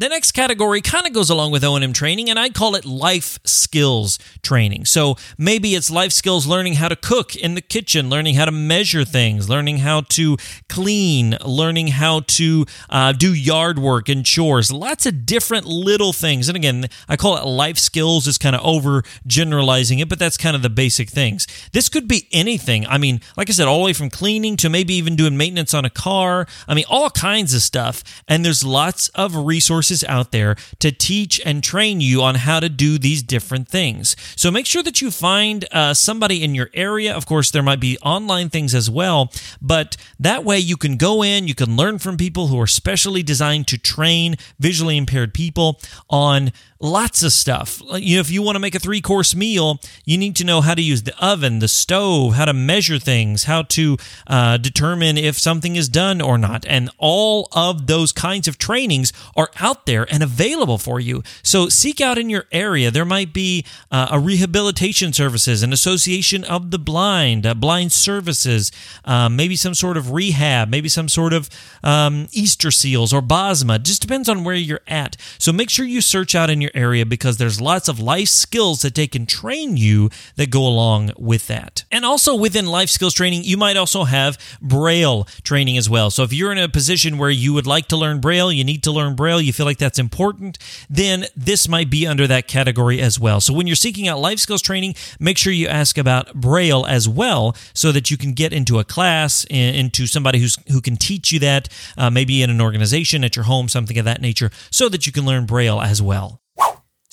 The 0.00 0.08
next 0.08 0.32
category 0.32 0.80
kind 0.80 1.06
of 1.06 1.12
goes 1.12 1.28
along 1.28 1.50
with 1.50 1.62
O&M 1.62 1.92
training 1.92 2.30
and 2.30 2.38
I 2.38 2.48
call 2.48 2.74
it 2.74 2.86
life 2.86 3.38
skills 3.44 4.18
training. 4.42 4.86
So 4.86 5.16
maybe 5.36 5.74
it's 5.74 5.90
life 5.90 6.10
skills 6.10 6.46
learning 6.46 6.76
how 6.76 6.88
to 6.88 6.96
cook 6.96 7.36
in 7.36 7.54
the 7.54 7.60
kitchen, 7.60 8.08
learning 8.08 8.36
how 8.36 8.46
to 8.46 8.50
measure 8.50 9.04
things, 9.04 9.50
learning 9.50 9.80
how 9.80 10.00
to 10.00 10.38
clean, 10.70 11.36
learning 11.44 11.88
how 11.88 12.20
to 12.20 12.64
uh, 12.88 13.12
do 13.12 13.34
yard 13.34 13.78
work 13.78 14.08
and 14.08 14.24
chores, 14.24 14.72
lots 14.72 15.04
of 15.04 15.26
different 15.26 15.66
little 15.66 16.14
things. 16.14 16.48
And 16.48 16.56
again, 16.56 16.86
I 17.06 17.16
call 17.18 17.36
it 17.36 17.44
life 17.44 17.76
skills 17.76 18.26
is 18.26 18.38
kind 18.38 18.56
of 18.56 18.64
over 18.64 19.02
generalizing 19.26 19.98
it, 19.98 20.08
but 20.08 20.18
that's 20.18 20.38
kind 20.38 20.56
of 20.56 20.62
the 20.62 20.70
basic 20.70 21.10
things. 21.10 21.46
This 21.72 21.90
could 21.90 22.08
be 22.08 22.26
anything. 22.32 22.86
I 22.86 22.96
mean, 22.96 23.20
like 23.36 23.50
I 23.50 23.52
said, 23.52 23.68
all 23.68 23.80
the 23.80 23.84
way 23.84 23.92
from 23.92 24.08
cleaning 24.08 24.56
to 24.56 24.70
maybe 24.70 24.94
even 24.94 25.14
doing 25.14 25.36
maintenance 25.36 25.74
on 25.74 25.84
a 25.84 25.90
car. 25.90 26.46
I 26.66 26.72
mean, 26.72 26.86
all 26.88 27.10
kinds 27.10 27.52
of 27.52 27.60
stuff. 27.60 28.02
And 28.26 28.46
there's 28.46 28.64
lots 28.64 29.10
of 29.10 29.36
resources 29.36 29.89
resources 29.90 30.08
out 30.08 30.32
there 30.32 30.56
to 30.78 30.92
teach 30.92 31.40
and 31.44 31.62
train 31.62 32.00
you 32.00 32.22
on 32.22 32.36
how 32.36 32.60
to 32.60 32.68
do 32.68 32.98
these 32.98 33.22
different 33.22 33.68
things. 33.68 34.16
So 34.36 34.50
make 34.50 34.66
sure 34.66 34.82
that 34.82 35.00
you 35.00 35.10
find 35.10 35.64
uh, 35.72 35.94
somebody 35.94 36.42
in 36.42 36.54
your 36.54 36.70
area. 36.74 37.14
Of 37.14 37.26
course, 37.26 37.50
there 37.50 37.62
might 37.62 37.80
be 37.80 37.98
online 38.02 38.50
things 38.50 38.74
as 38.74 38.88
well, 38.88 39.30
but 39.60 39.96
that 40.18 40.44
way 40.44 40.58
you 40.58 40.76
can 40.76 40.96
go 40.96 41.22
in, 41.22 41.48
you 41.48 41.54
can 41.54 41.76
learn 41.76 41.98
from 41.98 42.16
people 42.16 42.48
who 42.48 42.60
are 42.60 42.66
specially 42.66 43.22
designed 43.22 43.66
to 43.68 43.78
train 43.78 44.36
visually 44.58 44.96
impaired 44.96 45.34
people 45.34 45.80
on 46.08 46.52
lots 46.80 47.22
of 47.22 47.32
stuff. 47.32 47.82
You 47.94 48.16
know, 48.16 48.20
if 48.20 48.30
you 48.30 48.42
want 48.42 48.56
to 48.56 48.60
make 48.60 48.74
a 48.74 48.78
three 48.78 49.00
course 49.00 49.34
meal, 49.34 49.78
you 50.04 50.16
need 50.16 50.34
to 50.36 50.44
know 50.44 50.62
how 50.62 50.74
to 50.74 50.82
use 50.82 51.02
the 51.02 51.24
oven, 51.24 51.58
the 51.58 51.68
stove, 51.68 52.34
how 52.34 52.46
to 52.46 52.54
measure 52.54 52.98
things, 52.98 53.44
how 53.44 53.62
to 53.62 53.98
uh, 54.26 54.56
determine 54.56 55.18
if 55.18 55.38
something 55.38 55.76
is 55.76 55.88
done 55.88 56.20
or 56.20 56.38
not. 56.38 56.64
And 56.66 56.90
all 56.98 57.48
of 57.52 57.86
those 57.86 58.12
kinds 58.12 58.48
of 58.48 58.56
trainings 58.56 59.12
are 59.36 59.50
out 59.60 59.86
there 59.86 60.06
and 60.10 60.22
available 60.22 60.78
for 60.78 60.98
you. 60.98 61.22
So 61.42 61.68
seek 61.68 62.00
out 62.00 62.16
in 62.16 62.30
your 62.30 62.46
area. 62.50 62.90
There 62.90 63.04
might 63.04 63.32
be 63.32 63.64
uh, 63.90 64.08
a 64.10 64.18
rehabilitation 64.18 65.12
services, 65.12 65.62
an 65.62 65.72
association 65.72 66.44
of 66.44 66.70
the 66.70 66.78
blind, 66.78 67.44
uh, 67.46 67.54
blind 67.54 67.92
services, 67.92 68.72
um, 69.04 69.36
maybe 69.36 69.56
some 69.56 69.74
sort 69.74 69.98
of 69.98 70.12
rehab, 70.12 70.70
maybe 70.70 70.88
some 70.88 71.08
sort 71.08 71.34
of 71.34 71.50
um, 71.84 72.28
Easter 72.32 72.70
seals 72.70 73.12
or 73.12 73.20
BOSMA. 73.20 73.82
Just 73.82 74.00
depends 74.00 74.28
on 74.28 74.44
where 74.44 74.54
you're 74.54 74.80
at. 74.86 75.16
So 75.38 75.52
make 75.52 75.68
sure 75.68 75.84
you 75.84 76.00
search 76.00 76.34
out 76.34 76.48
in 76.48 76.60
your 76.60 76.69
area 76.74 77.06
because 77.06 77.36
there's 77.36 77.60
lots 77.60 77.88
of 77.88 78.00
life 78.00 78.28
skills 78.28 78.82
that 78.82 78.94
they 78.94 79.06
can 79.06 79.26
train 79.26 79.76
you 79.76 80.10
that 80.36 80.50
go 80.50 80.66
along 80.66 81.12
with 81.18 81.46
that. 81.48 81.84
And 81.90 82.04
also 82.04 82.34
within 82.34 82.66
life 82.66 82.90
skills 82.90 83.14
training, 83.14 83.42
you 83.44 83.56
might 83.56 83.76
also 83.76 84.04
have 84.04 84.38
Braille 84.60 85.24
training 85.42 85.76
as 85.76 85.88
well. 85.88 86.10
So 86.10 86.22
if 86.22 86.32
you're 86.32 86.52
in 86.52 86.58
a 86.58 86.68
position 86.68 87.18
where 87.18 87.30
you 87.30 87.52
would 87.52 87.66
like 87.66 87.88
to 87.88 87.96
learn 87.96 88.20
Braille, 88.20 88.52
you 88.52 88.64
need 88.64 88.82
to 88.84 88.90
learn 88.90 89.14
Braille, 89.14 89.40
you 89.40 89.52
feel 89.52 89.66
like 89.66 89.78
that's 89.78 89.98
important, 89.98 90.58
then 90.88 91.26
this 91.36 91.68
might 91.68 91.90
be 91.90 92.06
under 92.06 92.26
that 92.26 92.48
category 92.48 93.00
as 93.00 93.18
well. 93.18 93.40
So 93.40 93.52
when 93.52 93.66
you're 93.66 93.76
seeking 93.76 94.08
out 94.08 94.18
life 94.20 94.38
skills 94.38 94.62
training, 94.62 94.94
make 95.18 95.38
sure 95.38 95.52
you 95.52 95.68
ask 95.68 95.98
about 95.98 96.34
Braille 96.34 96.86
as 96.86 97.08
well 97.08 97.56
so 97.74 97.92
that 97.92 98.10
you 98.10 98.16
can 98.16 98.32
get 98.32 98.52
into 98.52 98.78
a 98.78 98.84
class, 98.84 99.44
into 99.50 100.06
somebody 100.06 100.38
who's 100.38 100.56
who 100.68 100.80
can 100.80 100.96
teach 100.96 101.32
you 101.32 101.38
that, 101.40 101.68
uh, 101.96 102.10
maybe 102.10 102.42
in 102.42 102.50
an 102.50 102.60
organization, 102.60 103.24
at 103.24 103.36
your 103.36 103.44
home, 103.44 103.68
something 103.68 103.98
of 103.98 104.04
that 104.04 104.20
nature, 104.20 104.50
so 104.70 104.88
that 104.88 105.06
you 105.06 105.12
can 105.12 105.24
learn 105.24 105.46
Braille 105.46 105.80
as 105.80 106.00
well. 106.02 106.39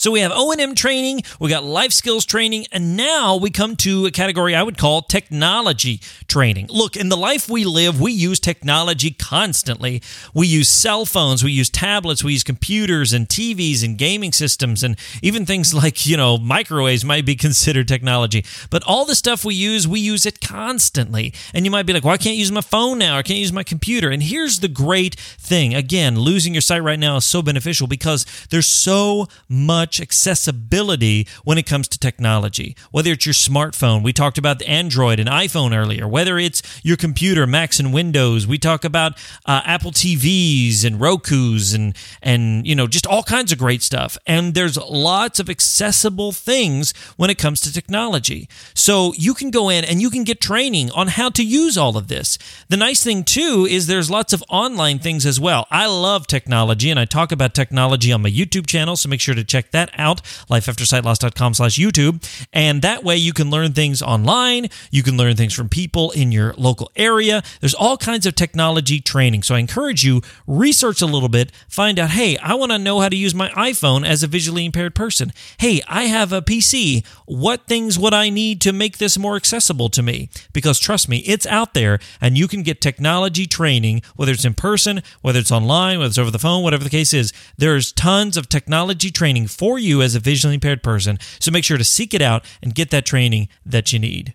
So 0.07 0.11
we 0.11 0.21
have 0.21 0.31
O&M 0.33 0.73
training, 0.73 1.23
we 1.37 1.49
got 1.49 1.65
life 1.65 1.91
skills 1.91 2.23
training, 2.23 2.67
and 2.71 2.95
now 2.95 3.35
we 3.35 3.49
come 3.49 3.75
to 3.75 4.05
a 4.05 4.11
category 4.11 4.55
I 4.55 4.63
would 4.63 4.77
call 4.77 5.01
technology 5.01 5.99
training. 6.29 6.67
Look, 6.69 6.95
in 6.95 7.09
the 7.09 7.17
life 7.17 7.49
we 7.49 7.65
live, 7.65 7.99
we 7.99 8.13
use 8.13 8.39
technology 8.39 9.11
constantly. 9.11 10.01
We 10.33 10.47
use 10.47 10.69
cell 10.69 11.03
phones, 11.03 11.43
we 11.43 11.51
use 11.51 11.69
tablets, 11.69 12.23
we 12.23 12.31
use 12.31 12.43
computers 12.45 13.11
and 13.11 13.27
TVs 13.27 13.83
and 13.83 13.97
gaming 13.97 14.31
systems 14.31 14.81
and 14.81 14.97
even 15.21 15.45
things 15.45 15.73
like, 15.83 16.05
you 16.05 16.15
know, 16.15 16.37
microwaves 16.37 17.03
might 17.03 17.25
be 17.25 17.35
considered 17.47 17.89
technology. 17.89 18.45
But 18.69 18.83
all 18.83 19.03
the 19.03 19.13
stuff 19.13 19.43
we 19.43 19.55
use, 19.55 19.89
we 19.89 19.99
use 19.99 20.25
it 20.25 20.39
constantly. 20.39 21.33
And 21.53 21.65
you 21.65 21.71
might 21.71 21.85
be 21.85 21.91
like, 21.91 22.05
"Well, 22.05 22.13
I 22.13 22.17
can't 22.17 22.37
use 22.37 22.49
my 22.49 22.61
phone 22.61 22.97
now, 22.97 23.17
I 23.17 23.23
can't 23.23 23.39
use 23.39 23.51
my 23.51 23.63
computer." 23.63 24.09
And 24.09 24.23
here's 24.23 24.61
the 24.61 24.69
great 24.69 25.15
thing. 25.15 25.75
Again, 25.75 26.17
losing 26.17 26.53
your 26.53 26.61
sight 26.61 26.81
right 26.81 26.97
now 26.97 27.17
is 27.17 27.25
so 27.25 27.41
beneficial 27.41 27.87
because 27.87 28.25
there's 28.51 28.67
so 28.67 29.27
much 29.49 29.97
accessibility 30.00 31.27
when 31.44 31.58
it 31.58 31.66
comes 31.66 31.88
to 31.89 32.00
technology. 32.00 32.75
Whether 32.92 33.12
it's 33.12 33.25
your 33.25 33.34
smartphone, 33.34 34.04
we 34.04 34.13
talked 34.13 34.38
about 34.38 34.60
the 34.60 34.70
Android 34.70 35.20
and 35.20 35.30
iPhone 35.30 35.75
earlier, 35.75 36.08
whether 36.08 36.38
it's 36.38 36.62
your 36.84 36.98
computer, 36.98 37.46
Macs 37.48 37.80
and 37.80 37.94
Windows, 37.94 38.48
we 38.48 38.58
talk 38.58 38.84
about 38.84 39.13
uh, 39.46 39.62
Apple 39.66 39.92
TVs 39.92 40.84
and 40.86 41.00
Roku's 41.00 41.74
and 41.74 41.96
and 42.22 42.66
you 42.66 42.75
know 42.75 42.88
just 42.88 43.08
all 43.08 43.24
kinds 43.24 43.51
of 43.51 43.58
great 43.58 43.82
stuff. 43.82 44.18
And 44.25 44.54
there's 44.54 44.77
lots 44.77 45.39
of 45.39 45.50
accessible 45.50 46.32
things 46.32 46.94
when 47.16 47.30
it 47.30 47.38
comes 47.38 47.62
to 47.62 47.74
technology. 47.74 48.50
So 48.74 49.13
you 49.16 49.34
can 49.34 49.51
go 49.51 49.70
in 49.70 49.86
and 49.86 50.01
you 50.01 50.10
can 50.10 50.24
get 50.24 50.42
training 50.42 50.92
on 50.92 51.08
how 51.08 51.30
to 51.30 51.44
use 51.44 51.77
all 51.77 51.98
of 51.98 52.08
this. 52.08 52.38
The 52.70 52.77
nice 52.77 53.04
thing 53.04 53.24
too 53.24 53.68
is 53.70 53.88
there's 53.88 54.10
lots 54.10 54.34
of 54.34 54.44
online 54.50 55.00
things 55.00 55.25
as 55.25 55.39
well. 55.39 55.68
I 55.72 55.88
love 55.88 56.27
technology 56.27 56.89
and 56.89 57.00
I 57.00 57.06
talk 57.06 57.32
about 57.32 57.54
technology 57.54 58.12
on 58.12 58.22
my 58.22 58.30
YouTube 58.32 58.68
channel, 58.68 58.96
so 58.96 59.10
make 59.10 59.22
sure 59.22 59.36
to 59.36 59.44
check 59.44 59.72
that 59.72 59.76
that 59.77 59.91
out, 59.93 60.22
lifeaftersightloss.com 60.50 61.53
slash 61.53 61.77
YouTube. 61.77 62.24
And 62.51 62.81
that 62.81 63.03
way 63.03 63.15
you 63.15 63.34
can 63.34 63.50
learn 63.50 63.74
things 63.74 64.01
online. 64.01 64.67
You 64.91 65.03
can 65.03 65.17
learn 65.17 65.36
things 65.36 65.53
from 65.53 65.69
people 65.69 66.12
in 66.12 66.31
your 66.31 66.53
local 66.57 66.91
area. 66.96 67.43
There's 67.62 67.74
all 67.74 67.98
kinds 67.98 68.25
of 68.25 68.36
technology 68.36 69.00
training. 69.00 69.43
So 69.43 69.55
I 69.55 69.60
encourage 69.60 70.03
you, 70.03 70.22
research 70.46 71.01
a 71.01 71.05
little 71.05 71.29
bit, 71.29 71.51
find 71.67 72.00
out, 72.00 72.12
hey, 72.12 72.38
I 72.38 72.55
want 72.55 72.72
to 72.72 72.79
know 72.79 73.00
how 73.00 73.10
to 73.10 73.15
use 73.15 73.36
my 73.36 73.50
iPhone 73.50 74.05
as 74.05 74.24
a 74.24 74.27
visually 74.27 74.65
impaired 74.65 74.96
person. 74.96 75.31
Hey, 75.60 75.81
I 75.88 76.03
have 76.03 76.34
a 76.34 76.41
PC. 76.41 77.05
What 77.25 77.67
things 77.67 78.00
would 78.00 78.13
I 78.13 78.29
need 78.29 78.62
to 78.62 78.74
make 78.74 78.98
this 78.98 79.17
more 79.17 79.36
accessible 79.36 79.89
to 79.89 80.01
me? 80.01 80.29
Because 80.53 80.79
trust 80.79 81.07
me, 81.07 81.17
it's 81.19 81.46
out 81.46 81.74
there 81.74 82.00
and 82.19 82.38
you 82.38 82.48
can 82.48 82.63
get 82.63 82.81
technology 82.81 83.46
training, 83.46 84.01
whether 84.15 84.31
it's 84.31 84.46
in 84.46 84.55
person, 84.55 85.03
whether 85.22 85.39
it's 85.39 85.51
online, 85.51 86.00
whether 86.00 86.10
it's 86.10 86.17
over 86.17 86.31
the 86.31 86.39
phone, 86.39 86.63
whatever 86.63 86.84
the 86.84 86.89
case 86.89 87.13
is. 87.13 87.31
There's 87.57 87.91
tons 87.91 88.38
of 88.38 88.50
technology 88.50 89.12
training 89.12 89.48
for 89.48 89.66
for 89.67 89.77
you 89.77 90.01
as 90.01 90.15
a 90.15 90.19
visually 90.21 90.53
impaired 90.53 90.81
person. 90.81 91.17
So 91.41 91.51
make 91.51 91.65
sure 91.65 91.77
to 91.77 91.83
seek 91.83 92.13
it 92.13 92.21
out 92.21 92.45
and 92.63 92.74
get 92.74 92.89
that 92.91 93.05
training 93.05 93.50
that 93.65 93.91
you 93.91 94.00
need. 94.00 94.33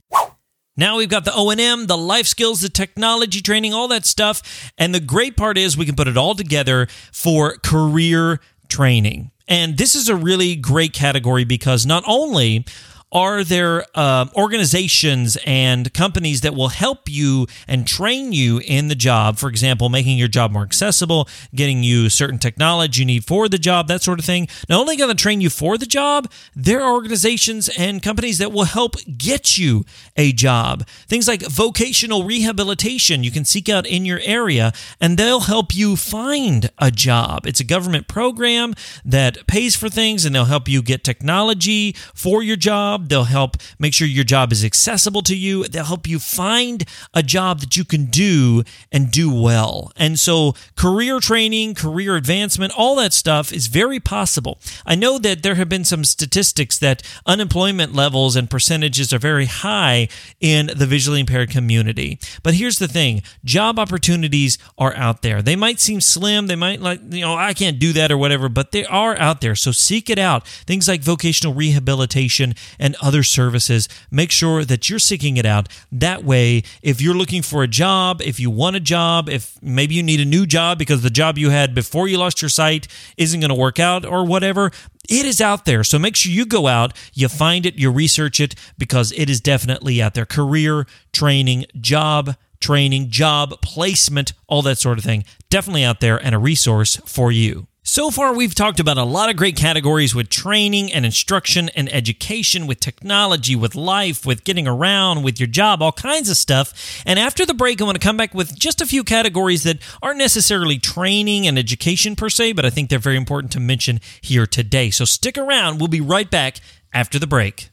Now 0.76 0.98
we've 0.98 1.08
got 1.08 1.24
the 1.24 1.34
O&M, 1.34 1.86
the 1.86 1.96
life 1.96 2.26
skills, 2.26 2.60
the 2.60 2.68
technology 2.68 3.40
training, 3.40 3.72
all 3.72 3.88
that 3.88 4.04
stuff. 4.04 4.70
And 4.76 4.94
the 4.94 5.00
great 5.00 5.34
part 5.38 5.56
is 5.56 5.74
we 5.74 5.86
can 5.86 5.96
put 5.96 6.06
it 6.06 6.18
all 6.18 6.34
together 6.34 6.86
for 7.12 7.56
career 7.56 8.40
training. 8.68 9.30
And 9.48 9.78
this 9.78 9.94
is 9.94 10.10
a 10.10 10.16
really 10.16 10.54
great 10.54 10.92
category 10.92 11.44
because 11.44 11.86
not 11.86 12.04
only 12.06 12.66
are 13.12 13.44
there 13.44 13.84
uh, 13.94 14.26
organizations 14.34 15.36
and 15.44 15.92
companies 15.92 16.40
that 16.40 16.54
will 16.54 16.68
help 16.68 17.08
you 17.08 17.46
and 17.68 17.86
train 17.86 18.32
you 18.32 18.60
in 18.64 18.88
the 18.88 18.94
job? 18.94 19.36
For 19.36 19.48
example, 19.48 19.90
making 19.90 20.16
your 20.16 20.28
job 20.28 20.50
more 20.50 20.62
accessible, 20.62 21.28
getting 21.54 21.82
you 21.82 22.08
certain 22.08 22.38
technology 22.38 23.02
you 23.02 23.06
need 23.06 23.24
for 23.24 23.48
the 23.48 23.58
job, 23.58 23.88
that 23.88 24.02
sort 24.02 24.18
of 24.18 24.24
thing. 24.24 24.48
Not 24.68 24.80
only 24.80 24.96
going 24.96 25.14
to 25.14 25.20
train 25.20 25.40
you 25.40 25.50
for 25.50 25.76
the 25.76 25.86
job, 25.86 26.30
there 26.54 26.80
are 26.80 26.92
organizations 26.92 27.68
and 27.76 28.02
companies 28.02 28.38
that 28.38 28.52
will 28.52 28.64
help 28.64 28.96
get 29.18 29.58
you 29.58 29.84
a 30.16 30.32
job. 30.32 30.86
Things 31.06 31.28
like 31.28 31.42
vocational 31.42 32.24
rehabilitation 32.24 33.24
you 33.24 33.30
can 33.30 33.44
seek 33.44 33.68
out 33.68 33.86
in 33.86 34.04
your 34.04 34.20
area, 34.24 34.72
and 35.00 35.18
they'll 35.18 35.40
help 35.40 35.74
you 35.74 35.96
find 35.96 36.70
a 36.78 36.90
job. 36.90 37.46
It's 37.46 37.60
a 37.60 37.64
government 37.64 38.08
program 38.08 38.74
that 39.04 39.46
pays 39.46 39.76
for 39.76 39.88
things, 39.88 40.24
and 40.24 40.34
they'll 40.34 40.44
help 40.46 40.68
you 40.68 40.82
get 40.82 41.04
technology 41.04 41.94
for 42.14 42.42
your 42.42 42.56
job 42.56 43.01
job. 43.02 43.08
They'll 43.08 43.24
help 43.24 43.56
make 43.78 43.94
sure 43.94 44.06
your 44.06 44.24
job 44.24 44.52
is 44.52 44.64
accessible 44.64 45.22
to 45.22 45.36
you. 45.36 45.64
They'll 45.64 45.84
help 45.84 46.06
you 46.06 46.18
find 46.18 46.84
a 47.14 47.22
job 47.22 47.60
that 47.60 47.76
you 47.76 47.84
can 47.84 48.06
do 48.06 48.62
and 48.90 49.10
do 49.10 49.32
well. 49.32 49.92
And 49.96 50.18
so, 50.18 50.54
career 50.76 51.20
training, 51.20 51.74
career 51.74 52.16
advancement, 52.16 52.72
all 52.76 52.96
that 52.96 53.12
stuff 53.12 53.52
is 53.52 53.66
very 53.66 54.00
possible. 54.00 54.58
I 54.86 54.94
know 54.94 55.18
that 55.18 55.42
there 55.42 55.56
have 55.56 55.68
been 55.68 55.84
some 55.84 56.04
statistics 56.04 56.78
that 56.78 57.02
unemployment 57.26 57.94
levels 57.94 58.36
and 58.36 58.48
percentages 58.50 59.12
are 59.12 59.18
very 59.18 59.46
high 59.46 60.08
in 60.40 60.70
the 60.74 60.86
visually 60.86 61.20
impaired 61.20 61.50
community. 61.50 62.18
But 62.42 62.54
here's 62.54 62.78
the 62.78 62.88
thing 62.88 63.22
job 63.44 63.78
opportunities 63.78 64.58
are 64.78 64.94
out 64.94 65.22
there. 65.22 65.42
They 65.42 65.56
might 65.56 65.80
seem 65.80 66.00
slim, 66.00 66.46
they 66.46 66.56
might 66.56 66.80
like, 66.80 67.00
you 67.10 67.22
know, 67.22 67.34
I 67.34 67.54
can't 67.54 67.78
do 67.78 67.92
that 67.92 68.10
or 68.10 68.18
whatever, 68.18 68.48
but 68.48 68.72
they 68.72 68.84
are 68.86 69.18
out 69.18 69.40
there. 69.40 69.54
So, 69.54 69.72
seek 69.72 70.10
it 70.10 70.18
out. 70.18 70.46
Things 70.46 70.88
like 70.88 71.02
vocational 71.02 71.54
rehabilitation 71.54 72.54
and 72.78 72.91
and 72.92 73.06
other 73.06 73.22
services. 73.22 73.88
Make 74.10 74.30
sure 74.30 74.64
that 74.64 74.90
you're 74.90 74.98
seeking 74.98 75.36
it 75.36 75.46
out. 75.46 75.68
That 75.90 76.24
way, 76.24 76.62
if 76.82 77.00
you're 77.00 77.14
looking 77.14 77.42
for 77.42 77.62
a 77.62 77.68
job, 77.68 78.20
if 78.20 78.38
you 78.38 78.50
want 78.50 78.76
a 78.76 78.80
job, 78.80 79.28
if 79.28 79.60
maybe 79.62 79.94
you 79.94 80.02
need 80.02 80.20
a 80.20 80.24
new 80.24 80.46
job 80.46 80.78
because 80.78 81.02
the 81.02 81.10
job 81.10 81.38
you 81.38 81.50
had 81.50 81.74
before 81.74 82.08
you 82.08 82.18
lost 82.18 82.42
your 82.42 82.48
sight 82.48 82.88
isn't 83.16 83.40
going 83.40 83.48
to 83.48 83.54
work 83.54 83.80
out 83.80 84.04
or 84.04 84.24
whatever, 84.26 84.70
it 85.08 85.24
is 85.24 85.40
out 85.40 85.64
there. 85.64 85.82
So 85.84 85.98
make 85.98 86.16
sure 86.16 86.32
you 86.32 86.44
go 86.44 86.66
out, 86.66 86.92
you 87.14 87.28
find 87.28 87.64
it, 87.64 87.78
you 87.78 87.90
research 87.90 88.40
it 88.40 88.54
because 88.76 89.12
it 89.12 89.30
is 89.30 89.40
definitely 89.40 90.02
out 90.02 90.14
there. 90.14 90.26
Career, 90.26 90.86
training, 91.12 91.66
job, 91.80 92.36
training, 92.60 93.08
job, 93.08 93.60
placement, 93.62 94.32
all 94.46 94.62
that 94.62 94.78
sort 94.78 94.98
of 94.98 95.04
thing. 95.04 95.24
Definitely 95.50 95.84
out 95.84 96.00
there 96.00 96.18
and 96.18 96.34
a 96.34 96.38
resource 96.38 96.96
for 97.06 97.32
you. 97.32 97.66
So 97.84 98.12
far, 98.12 98.32
we've 98.32 98.54
talked 98.54 98.78
about 98.78 98.96
a 98.96 99.02
lot 99.02 99.28
of 99.28 99.34
great 99.34 99.56
categories 99.56 100.14
with 100.14 100.28
training 100.28 100.92
and 100.92 101.04
instruction 101.04 101.68
and 101.70 101.92
education, 101.92 102.68
with 102.68 102.78
technology, 102.78 103.56
with 103.56 103.74
life, 103.74 104.24
with 104.24 104.44
getting 104.44 104.68
around, 104.68 105.24
with 105.24 105.40
your 105.40 105.48
job, 105.48 105.82
all 105.82 105.90
kinds 105.90 106.30
of 106.30 106.36
stuff. 106.36 107.02
And 107.04 107.18
after 107.18 107.44
the 107.44 107.54
break, 107.54 107.80
I 107.80 107.84
want 107.84 108.00
to 108.00 108.06
come 108.06 108.16
back 108.16 108.34
with 108.34 108.56
just 108.56 108.80
a 108.80 108.86
few 108.86 109.02
categories 109.02 109.64
that 109.64 109.78
aren't 110.00 110.18
necessarily 110.18 110.78
training 110.78 111.48
and 111.48 111.58
education 111.58 112.14
per 112.14 112.28
se, 112.28 112.52
but 112.52 112.64
I 112.64 112.70
think 112.70 112.88
they're 112.88 113.00
very 113.00 113.16
important 113.16 113.52
to 113.54 113.60
mention 113.60 113.98
here 114.20 114.46
today. 114.46 114.90
So 114.90 115.04
stick 115.04 115.36
around. 115.36 115.80
We'll 115.80 115.88
be 115.88 116.00
right 116.00 116.30
back 116.30 116.58
after 116.94 117.18
the 117.18 117.26
break. 117.26 117.68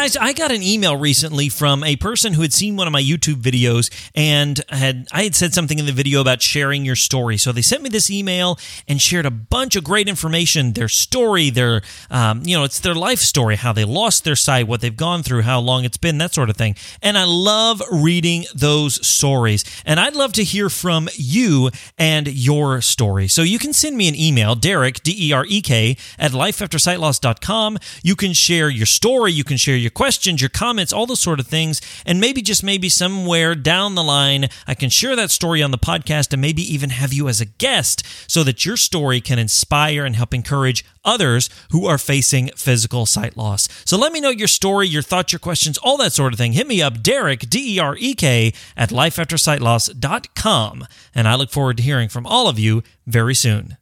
Guys, 0.00 0.16
I 0.16 0.32
got 0.32 0.50
an 0.50 0.62
email 0.62 0.96
recently 0.96 1.50
from 1.50 1.84
a 1.84 1.94
person 1.94 2.32
who 2.32 2.40
had 2.40 2.54
seen 2.54 2.74
one 2.74 2.86
of 2.86 2.90
my 2.90 3.02
YouTube 3.02 3.42
videos 3.42 3.90
and 4.14 4.58
had 4.70 5.06
I 5.12 5.24
had 5.24 5.34
said 5.34 5.52
something 5.52 5.78
in 5.78 5.84
the 5.84 5.92
video 5.92 6.22
about 6.22 6.40
sharing 6.40 6.86
your 6.86 6.96
story. 6.96 7.36
So 7.36 7.52
they 7.52 7.60
sent 7.60 7.82
me 7.82 7.90
this 7.90 8.10
email 8.10 8.58
and 8.88 8.98
shared 8.98 9.26
a 9.26 9.30
bunch 9.30 9.76
of 9.76 9.84
great 9.84 10.08
information, 10.08 10.72
their 10.72 10.88
story, 10.88 11.50
their 11.50 11.82
um, 12.10 12.40
you 12.46 12.56
know, 12.56 12.64
it's 12.64 12.80
their 12.80 12.94
life 12.94 13.18
story, 13.18 13.56
how 13.56 13.74
they 13.74 13.84
lost 13.84 14.24
their 14.24 14.36
sight, 14.36 14.66
what 14.66 14.80
they've 14.80 14.96
gone 14.96 15.22
through, 15.22 15.42
how 15.42 15.60
long 15.60 15.84
it's 15.84 15.98
been, 15.98 16.16
that 16.16 16.32
sort 16.32 16.48
of 16.48 16.56
thing. 16.56 16.76
And 17.02 17.18
I 17.18 17.24
love 17.24 17.82
reading 17.92 18.46
those 18.54 19.06
stories. 19.06 19.66
And 19.84 20.00
I'd 20.00 20.16
love 20.16 20.32
to 20.32 20.44
hear 20.44 20.70
from 20.70 21.10
you 21.12 21.68
and 21.98 22.26
your 22.26 22.80
story. 22.80 23.28
So 23.28 23.42
you 23.42 23.58
can 23.58 23.74
send 23.74 23.98
me 23.98 24.08
an 24.08 24.14
email, 24.14 24.54
Derek, 24.54 25.02
D 25.02 25.14
E 25.28 25.34
R 25.34 25.44
E 25.46 25.60
K, 25.60 25.98
at 26.18 26.32
lifeaftersightloss.com. 26.32 27.76
You 28.02 28.16
can 28.16 28.32
share 28.32 28.70
your 28.70 28.86
story, 28.86 29.32
you 29.32 29.44
can 29.44 29.58
share 29.58 29.76
your 29.76 29.89
your 29.90 29.94
questions, 29.94 30.40
your 30.40 30.50
comments, 30.50 30.92
all 30.92 31.06
those 31.06 31.20
sort 31.20 31.40
of 31.40 31.48
things. 31.48 31.80
And 32.06 32.20
maybe, 32.20 32.42
just 32.42 32.62
maybe, 32.62 32.88
somewhere 32.88 33.56
down 33.56 33.96
the 33.96 34.04
line, 34.04 34.48
I 34.66 34.74
can 34.74 34.88
share 34.88 35.16
that 35.16 35.32
story 35.32 35.62
on 35.62 35.72
the 35.72 35.78
podcast 35.78 36.32
and 36.32 36.40
maybe 36.40 36.62
even 36.62 36.90
have 36.90 37.12
you 37.12 37.28
as 37.28 37.40
a 37.40 37.44
guest 37.44 38.04
so 38.30 38.44
that 38.44 38.64
your 38.64 38.76
story 38.76 39.20
can 39.20 39.38
inspire 39.40 40.04
and 40.04 40.14
help 40.14 40.32
encourage 40.32 40.84
others 41.04 41.50
who 41.72 41.86
are 41.86 41.98
facing 41.98 42.50
physical 42.56 43.04
sight 43.04 43.36
loss. 43.36 43.68
So 43.84 43.98
let 43.98 44.12
me 44.12 44.20
know 44.20 44.30
your 44.30 44.46
story, 44.48 44.86
your 44.86 45.02
thoughts, 45.02 45.32
your 45.32 45.40
questions, 45.40 45.76
all 45.78 45.96
that 45.96 46.12
sort 46.12 46.32
of 46.32 46.38
thing. 46.38 46.52
Hit 46.52 46.68
me 46.68 46.80
up, 46.80 47.02
Derek, 47.02 47.50
D 47.50 47.76
E 47.76 47.78
R 47.80 47.96
E 47.98 48.14
K, 48.14 48.52
at 48.76 48.90
lifeaftersightloss.com. 48.90 50.86
And 51.14 51.26
I 51.26 51.34
look 51.34 51.50
forward 51.50 51.78
to 51.78 51.82
hearing 51.82 52.08
from 52.08 52.26
all 52.26 52.46
of 52.48 52.58
you 52.58 52.84
very 53.06 53.34
soon. 53.34 53.76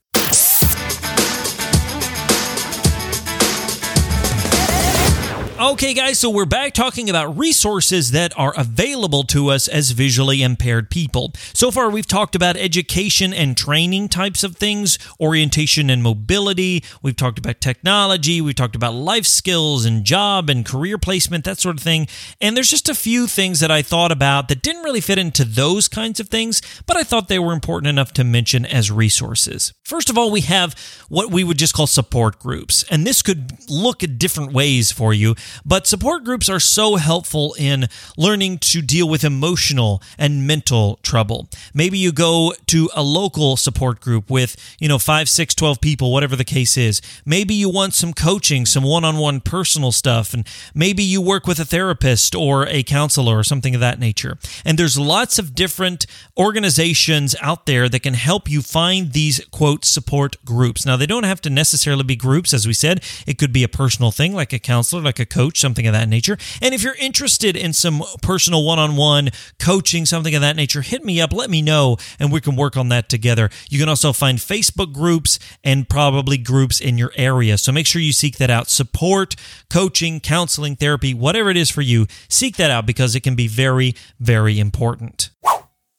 Okay, 5.60 5.92
guys, 5.92 6.20
so 6.20 6.30
we're 6.30 6.44
back 6.44 6.72
talking 6.72 7.10
about 7.10 7.36
resources 7.36 8.12
that 8.12 8.32
are 8.36 8.54
available 8.56 9.24
to 9.24 9.48
us 9.48 9.66
as 9.66 9.90
visually 9.90 10.40
impaired 10.40 10.88
people. 10.88 11.32
So 11.52 11.72
far, 11.72 11.90
we've 11.90 12.06
talked 12.06 12.36
about 12.36 12.56
education 12.56 13.34
and 13.34 13.56
training 13.56 14.08
types 14.08 14.44
of 14.44 14.56
things, 14.56 15.00
orientation 15.18 15.90
and 15.90 16.00
mobility. 16.00 16.84
We've 17.02 17.16
talked 17.16 17.40
about 17.40 17.60
technology. 17.60 18.40
We've 18.40 18.54
talked 18.54 18.76
about 18.76 18.94
life 18.94 19.26
skills 19.26 19.84
and 19.84 20.04
job 20.04 20.48
and 20.48 20.64
career 20.64 20.96
placement, 20.96 21.44
that 21.46 21.58
sort 21.58 21.76
of 21.76 21.82
thing. 21.82 22.06
And 22.40 22.56
there's 22.56 22.70
just 22.70 22.88
a 22.88 22.94
few 22.94 23.26
things 23.26 23.58
that 23.58 23.70
I 23.72 23.82
thought 23.82 24.12
about 24.12 24.46
that 24.48 24.62
didn't 24.62 24.84
really 24.84 25.00
fit 25.00 25.18
into 25.18 25.44
those 25.44 25.88
kinds 25.88 26.20
of 26.20 26.28
things, 26.28 26.62
but 26.86 26.96
I 26.96 27.02
thought 27.02 27.26
they 27.26 27.40
were 27.40 27.52
important 27.52 27.88
enough 27.88 28.12
to 28.12 28.22
mention 28.22 28.64
as 28.64 28.92
resources. 28.92 29.72
First 29.82 30.08
of 30.08 30.16
all, 30.16 30.30
we 30.30 30.42
have 30.42 30.76
what 31.08 31.32
we 31.32 31.42
would 31.42 31.58
just 31.58 31.74
call 31.74 31.88
support 31.88 32.38
groups. 32.38 32.84
And 32.92 33.04
this 33.04 33.22
could 33.22 33.68
look 33.68 34.04
at 34.04 34.18
different 34.18 34.52
ways 34.52 34.92
for 34.92 35.12
you. 35.12 35.34
But 35.64 35.86
support 35.86 36.24
groups 36.24 36.48
are 36.48 36.60
so 36.60 36.96
helpful 36.96 37.54
in 37.58 37.86
learning 38.16 38.58
to 38.58 38.82
deal 38.82 39.08
with 39.08 39.24
emotional 39.24 40.02
and 40.18 40.46
mental 40.46 40.98
trouble. 41.02 41.48
Maybe 41.74 41.98
you 41.98 42.12
go 42.12 42.54
to 42.66 42.90
a 42.94 43.02
local 43.02 43.56
support 43.56 44.00
group 44.00 44.30
with, 44.30 44.56
you 44.78 44.88
know, 44.88 44.98
five, 44.98 45.28
six, 45.28 45.54
12 45.54 45.80
people, 45.80 46.12
whatever 46.12 46.36
the 46.36 46.44
case 46.44 46.76
is. 46.76 47.00
Maybe 47.24 47.54
you 47.54 47.68
want 47.68 47.94
some 47.94 48.12
coaching, 48.12 48.66
some 48.66 48.84
one 48.84 49.04
on 49.04 49.16
one 49.16 49.40
personal 49.40 49.92
stuff, 49.92 50.34
and 50.34 50.46
maybe 50.74 51.02
you 51.02 51.20
work 51.20 51.46
with 51.46 51.58
a 51.58 51.64
therapist 51.64 52.34
or 52.34 52.66
a 52.68 52.82
counselor 52.82 53.38
or 53.38 53.44
something 53.44 53.74
of 53.74 53.80
that 53.80 53.98
nature. 53.98 54.38
And 54.64 54.78
there's 54.78 54.98
lots 54.98 55.38
of 55.38 55.54
different 55.54 56.06
organizations 56.36 57.34
out 57.40 57.66
there 57.66 57.88
that 57.88 58.00
can 58.00 58.14
help 58.14 58.50
you 58.50 58.62
find 58.62 59.12
these 59.12 59.44
quote 59.50 59.84
support 59.84 60.36
groups. 60.44 60.84
Now, 60.84 60.96
they 60.96 61.06
don't 61.06 61.24
have 61.24 61.40
to 61.42 61.50
necessarily 61.50 62.04
be 62.04 62.16
groups, 62.16 62.52
as 62.52 62.66
we 62.66 62.72
said, 62.72 63.02
it 63.26 63.38
could 63.38 63.52
be 63.52 63.64
a 63.64 63.68
personal 63.68 64.10
thing 64.10 64.34
like 64.34 64.52
a 64.52 64.58
counselor, 64.58 65.02
like 65.02 65.18
a 65.18 65.26
coach, 65.26 65.37
something 65.56 65.86
of 65.86 65.92
that 65.92 66.08
nature. 66.08 66.36
And 66.60 66.74
if 66.74 66.82
you're 66.82 66.96
interested 66.96 67.56
in 67.56 67.72
some 67.72 68.02
personal 68.22 68.64
one 68.64 68.78
on 68.78 68.96
one 68.96 69.30
coaching, 69.58 70.06
something 70.06 70.34
of 70.34 70.40
that 70.40 70.56
nature, 70.56 70.82
hit 70.82 71.04
me 71.04 71.20
up, 71.20 71.32
let 71.32 71.50
me 71.50 71.62
know, 71.62 71.96
and 72.18 72.32
we 72.32 72.40
can 72.40 72.56
work 72.56 72.76
on 72.76 72.88
that 72.88 73.08
together. 73.08 73.50
You 73.70 73.78
can 73.78 73.88
also 73.88 74.12
find 74.12 74.38
Facebook 74.38 74.92
groups 74.92 75.38
and 75.62 75.88
probably 75.88 76.38
groups 76.38 76.80
in 76.80 76.98
your 76.98 77.12
area. 77.16 77.58
So 77.58 77.72
make 77.72 77.86
sure 77.86 78.02
you 78.02 78.12
seek 78.12 78.38
that 78.38 78.50
out. 78.50 78.68
Support, 78.68 79.36
coaching, 79.70 80.20
counseling, 80.20 80.76
therapy, 80.76 81.14
whatever 81.14 81.50
it 81.50 81.56
is 81.56 81.70
for 81.70 81.82
you, 81.82 82.06
seek 82.28 82.56
that 82.56 82.70
out 82.70 82.86
because 82.86 83.14
it 83.14 83.20
can 83.20 83.34
be 83.34 83.48
very, 83.48 83.94
very 84.18 84.58
important. 84.58 85.30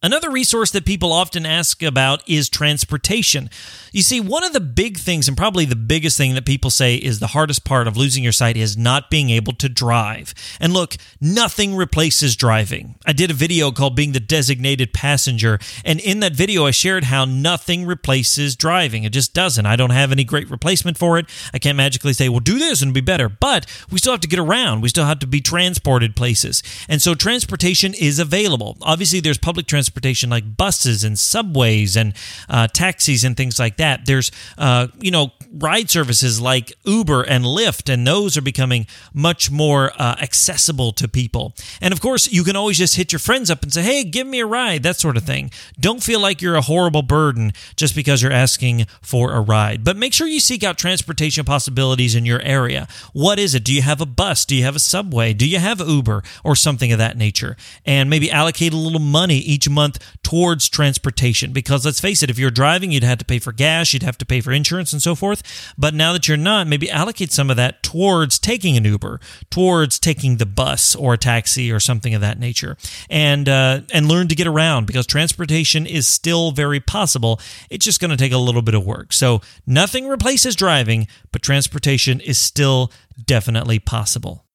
Another 0.02 0.30
resource 0.32 0.72
that 0.72 0.86
people 0.86 1.12
often 1.12 1.46
ask 1.46 1.84
about 1.84 2.24
is 2.26 2.48
transportation. 2.48 3.50
You 3.92 4.02
see, 4.02 4.22
one 4.22 4.46
of 4.46 4.54
the 4.54 4.62
big 4.62 4.98
things, 4.98 5.28
and 5.28 5.36
probably 5.36 5.66
the 5.66 5.76
biggest 5.76 6.16
thing 6.18 6.36
that 6.36 6.46
people 6.46 6.70
say 6.70 6.96
is 6.96 7.20
the 7.20 7.28
hardest 7.28 7.66
part 7.66 7.86
of 7.86 7.98
losing 7.98 8.24
your 8.24 8.32
sight 8.32 8.56
is 8.56 8.78
not 8.78 9.10
being 9.10 9.30
able 9.30 9.52
to 9.56 9.68
drive. 9.68 10.34
And 10.58 10.72
look, 10.72 10.96
nothing 11.20 11.76
replaces 11.76 12.38
driving. 12.38 12.96
I 13.06 13.12
did 13.12 13.30
a 13.30 13.34
video 13.34 13.72
called 13.72 13.98
Being 13.98 14.14
the 14.14 14.22
Designated 14.22 14.94
Passenger, 14.94 15.60
and 15.84 16.00
in 16.00 16.22
that 16.22 16.34
video, 16.34 16.66
I 16.66 16.72
shared 16.72 17.04
how 17.06 17.26
nothing 17.26 17.86
replaces 17.86 18.56
driving. 18.56 19.04
It 19.04 19.12
just 19.12 19.34
doesn't. 19.34 19.66
I 19.66 19.76
don't 19.76 19.90
have 19.90 20.14
any 20.14 20.24
great 20.24 20.50
replacement 20.50 20.98
for 20.98 21.20
it. 21.20 21.26
I 21.54 21.60
can't 21.60 21.76
magically 21.76 22.14
say, 22.14 22.30
well, 22.30 22.40
do 22.40 22.58
this 22.58 22.82
and 22.82 22.92
it'll 22.92 22.96
be 22.96 23.02
better. 23.02 23.28
But 23.28 23.66
we 23.92 23.98
still 23.98 24.14
have 24.14 24.22
to 24.22 24.30
get 24.30 24.40
around, 24.40 24.80
we 24.80 24.88
still 24.88 25.06
have 25.06 25.20
to 25.20 25.28
be 25.28 25.42
transported 25.42 26.16
places. 26.16 26.64
And 26.88 27.02
so 27.02 27.16
transportation 27.16 27.94
is 27.94 28.18
available. 28.18 28.78
Obviously, 28.82 29.20
there's 29.20 29.38
public 29.38 29.66
transportation 29.66 29.89
transportation 29.90 30.30
like 30.30 30.56
buses 30.56 31.04
and 31.04 31.18
subways 31.18 31.98
and 31.98 32.14
uh, 32.48 32.68
taxis 32.68 33.24
and 33.24 33.36
things 33.36 33.58
like 33.58 33.78
that. 33.78 34.06
There's, 34.06 34.32
uh, 34.58 34.88
you 35.00 35.10
know, 35.10 35.32
ride 35.52 35.90
services 35.90 36.40
like 36.40 36.74
Uber 36.86 37.24
and 37.24 37.44
Lyft, 37.44 37.92
and 37.92 38.06
those 38.06 38.38
are 38.38 38.42
becoming 38.42 38.86
much 39.14 39.50
more 39.50 39.92
uh, 39.98 40.16
accessible 40.22 40.92
to 40.94 41.08
people. 41.08 41.56
And 41.82 41.92
of 41.92 42.02
course, 42.02 42.32
you 42.32 42.44
can 42.44 42.56
always 42.56 42.78
just 42.78 42.98
hit 42.98 43.12
your 43.12 43.20
friends 43.20 43.50
up 43.50 43.64
and 43.64 43.74
say, 43.74 43.82
hey, 43.82 44.04
give 44.04 44.28
me 44.28 44.42
a 44.42 44.46
ride, 44.46 44.84
that 44.84 44.98
sort 44.98 45.18
of 45.18 45.24
thing. 45.24 45.50
Don't 45.80 46.04
feel 46.04 46.20
like 46.20 46.40
you're 46.40 46.56
a 46.56 46.62
horrible 46.62 47.02
burden 47.02 47.54
just 47.76 47.96
because 47.96 48.22
you're 48.22 48.32
asking 48.32 48.86
for 49.02 49.34
a 49.34 49.42
ride. 49.42 49.84
But 49.84 49.98
make 49.98 50.14
sure 50.14 50.28
you 50.28 50.40
seek 50.40 50.64
out 50.64 50.78
transportation 50.78 51.46
possibilities 51.46 52.14
in 52.14 52.26
your 52.28 52.42
area. 52.42 52.88
What 53.14 53.40
is 53.40 53.56
it? 53.56 53.64
Do 53.64 53.74
you 53.74 53.82
have 53.82 54.02
a 54.02 54.06
bus? 54.06 54.46
Do 54.46 54.56
you 54.56 54.64
have 54.66 54.76
a 54.76 54.80
subway? 54.80 55.34
Do 55.34 55.48
you 55.48 55.58
have 55.58 55.80
Uber 55.80 56.22
or 56.44 56.56
something 56.56 56.92
of 56.92 57.00
that 57.00 57.18
nature? 57.18 57.58
And 57.86 58.10
maybe 58.10 58.30
allocate 58.30 58.74
a 58.74 58.78
little 58.78 59.00
money 59.00 59.38
each 59.38 59.68
month 59.68 59.79
month 59.80 59.98
towards 60.24 60.68
transportation. 60.70 61.54
Because 61.54 61.86
let's 61.86 62.00
face 62.00 62.22
it, 62.22 62.30
if 62.30 62.38
you're 62.38 62.52
driving, 62.52 62.92
you'd 62.92 63.04
have 63.12 63.20
to 63.20 63.26
pay 63.26 63.40
for 63.40 63.52
gas, 63.52 63.94
you'd 63.94 64.04
have 64.10 64.18
to 64.18 64.26
pay 64.26 64.42
for 64.42 64.52
insurance 64.52 64.92
and 64.94 65.02
so 65.02 65.16
forth. 65.16 65.42
But 65.78 65.94
now 65.94 66.12
that 66.14 66.28
you're 66.28 66.38
not, 66.52 66.68
maybe 66.68 66.90
allocate 66.90 67.32
some 67.32 67.50
of 67.50 67.58
that 67.58 67.82
towards 67.82 68.40
taking 68.40 68.76
an 68.78 68.86
Uber, 68.86 69.20
towards 69.50 70.00
taking 70.00 70.38
the 70.38 70.46
bus 70.46 70.96
or 70.96 71.14
a 71.14 71.18
taxi 71.18 71.72
or 71.72 71.80
something 71.80 72.14
of 72.14 72.22
that 72.22 72.40
nature, 72.40 72.78
and 73.10 73.48
uh, 73.48 73.82
and 73.94 74.08
learn 74.08 74.28
to 74.28 74.36
get 74.36 74.48
around 74.48 74.86
because 74.86 75.06
transportation 75.08 75.86
is 75.86 76.08
still 76.08 76.52
very 76.52 76.80
possible. 76.80 77.40
It's 77.70 77.86
just 77.86 78.00
going 78.02 78.12
to 78.12 78.18
take 78.18 78.34
a 78.34 78.38
little 78.38 78.62
bit 78.62 78.76
of 78.76 78.86
work. 78.86 79.14
So 79.14 79.42
nothing 79.66 80.08
replaces 80.08 80.56
driving, 80.56 81.08
but 81.32 81.42
transportation 81.42 82.20
is 82.20 82.38
still 82.38 82.92
definitely 83.26 83.80
possible. 83.80 84.49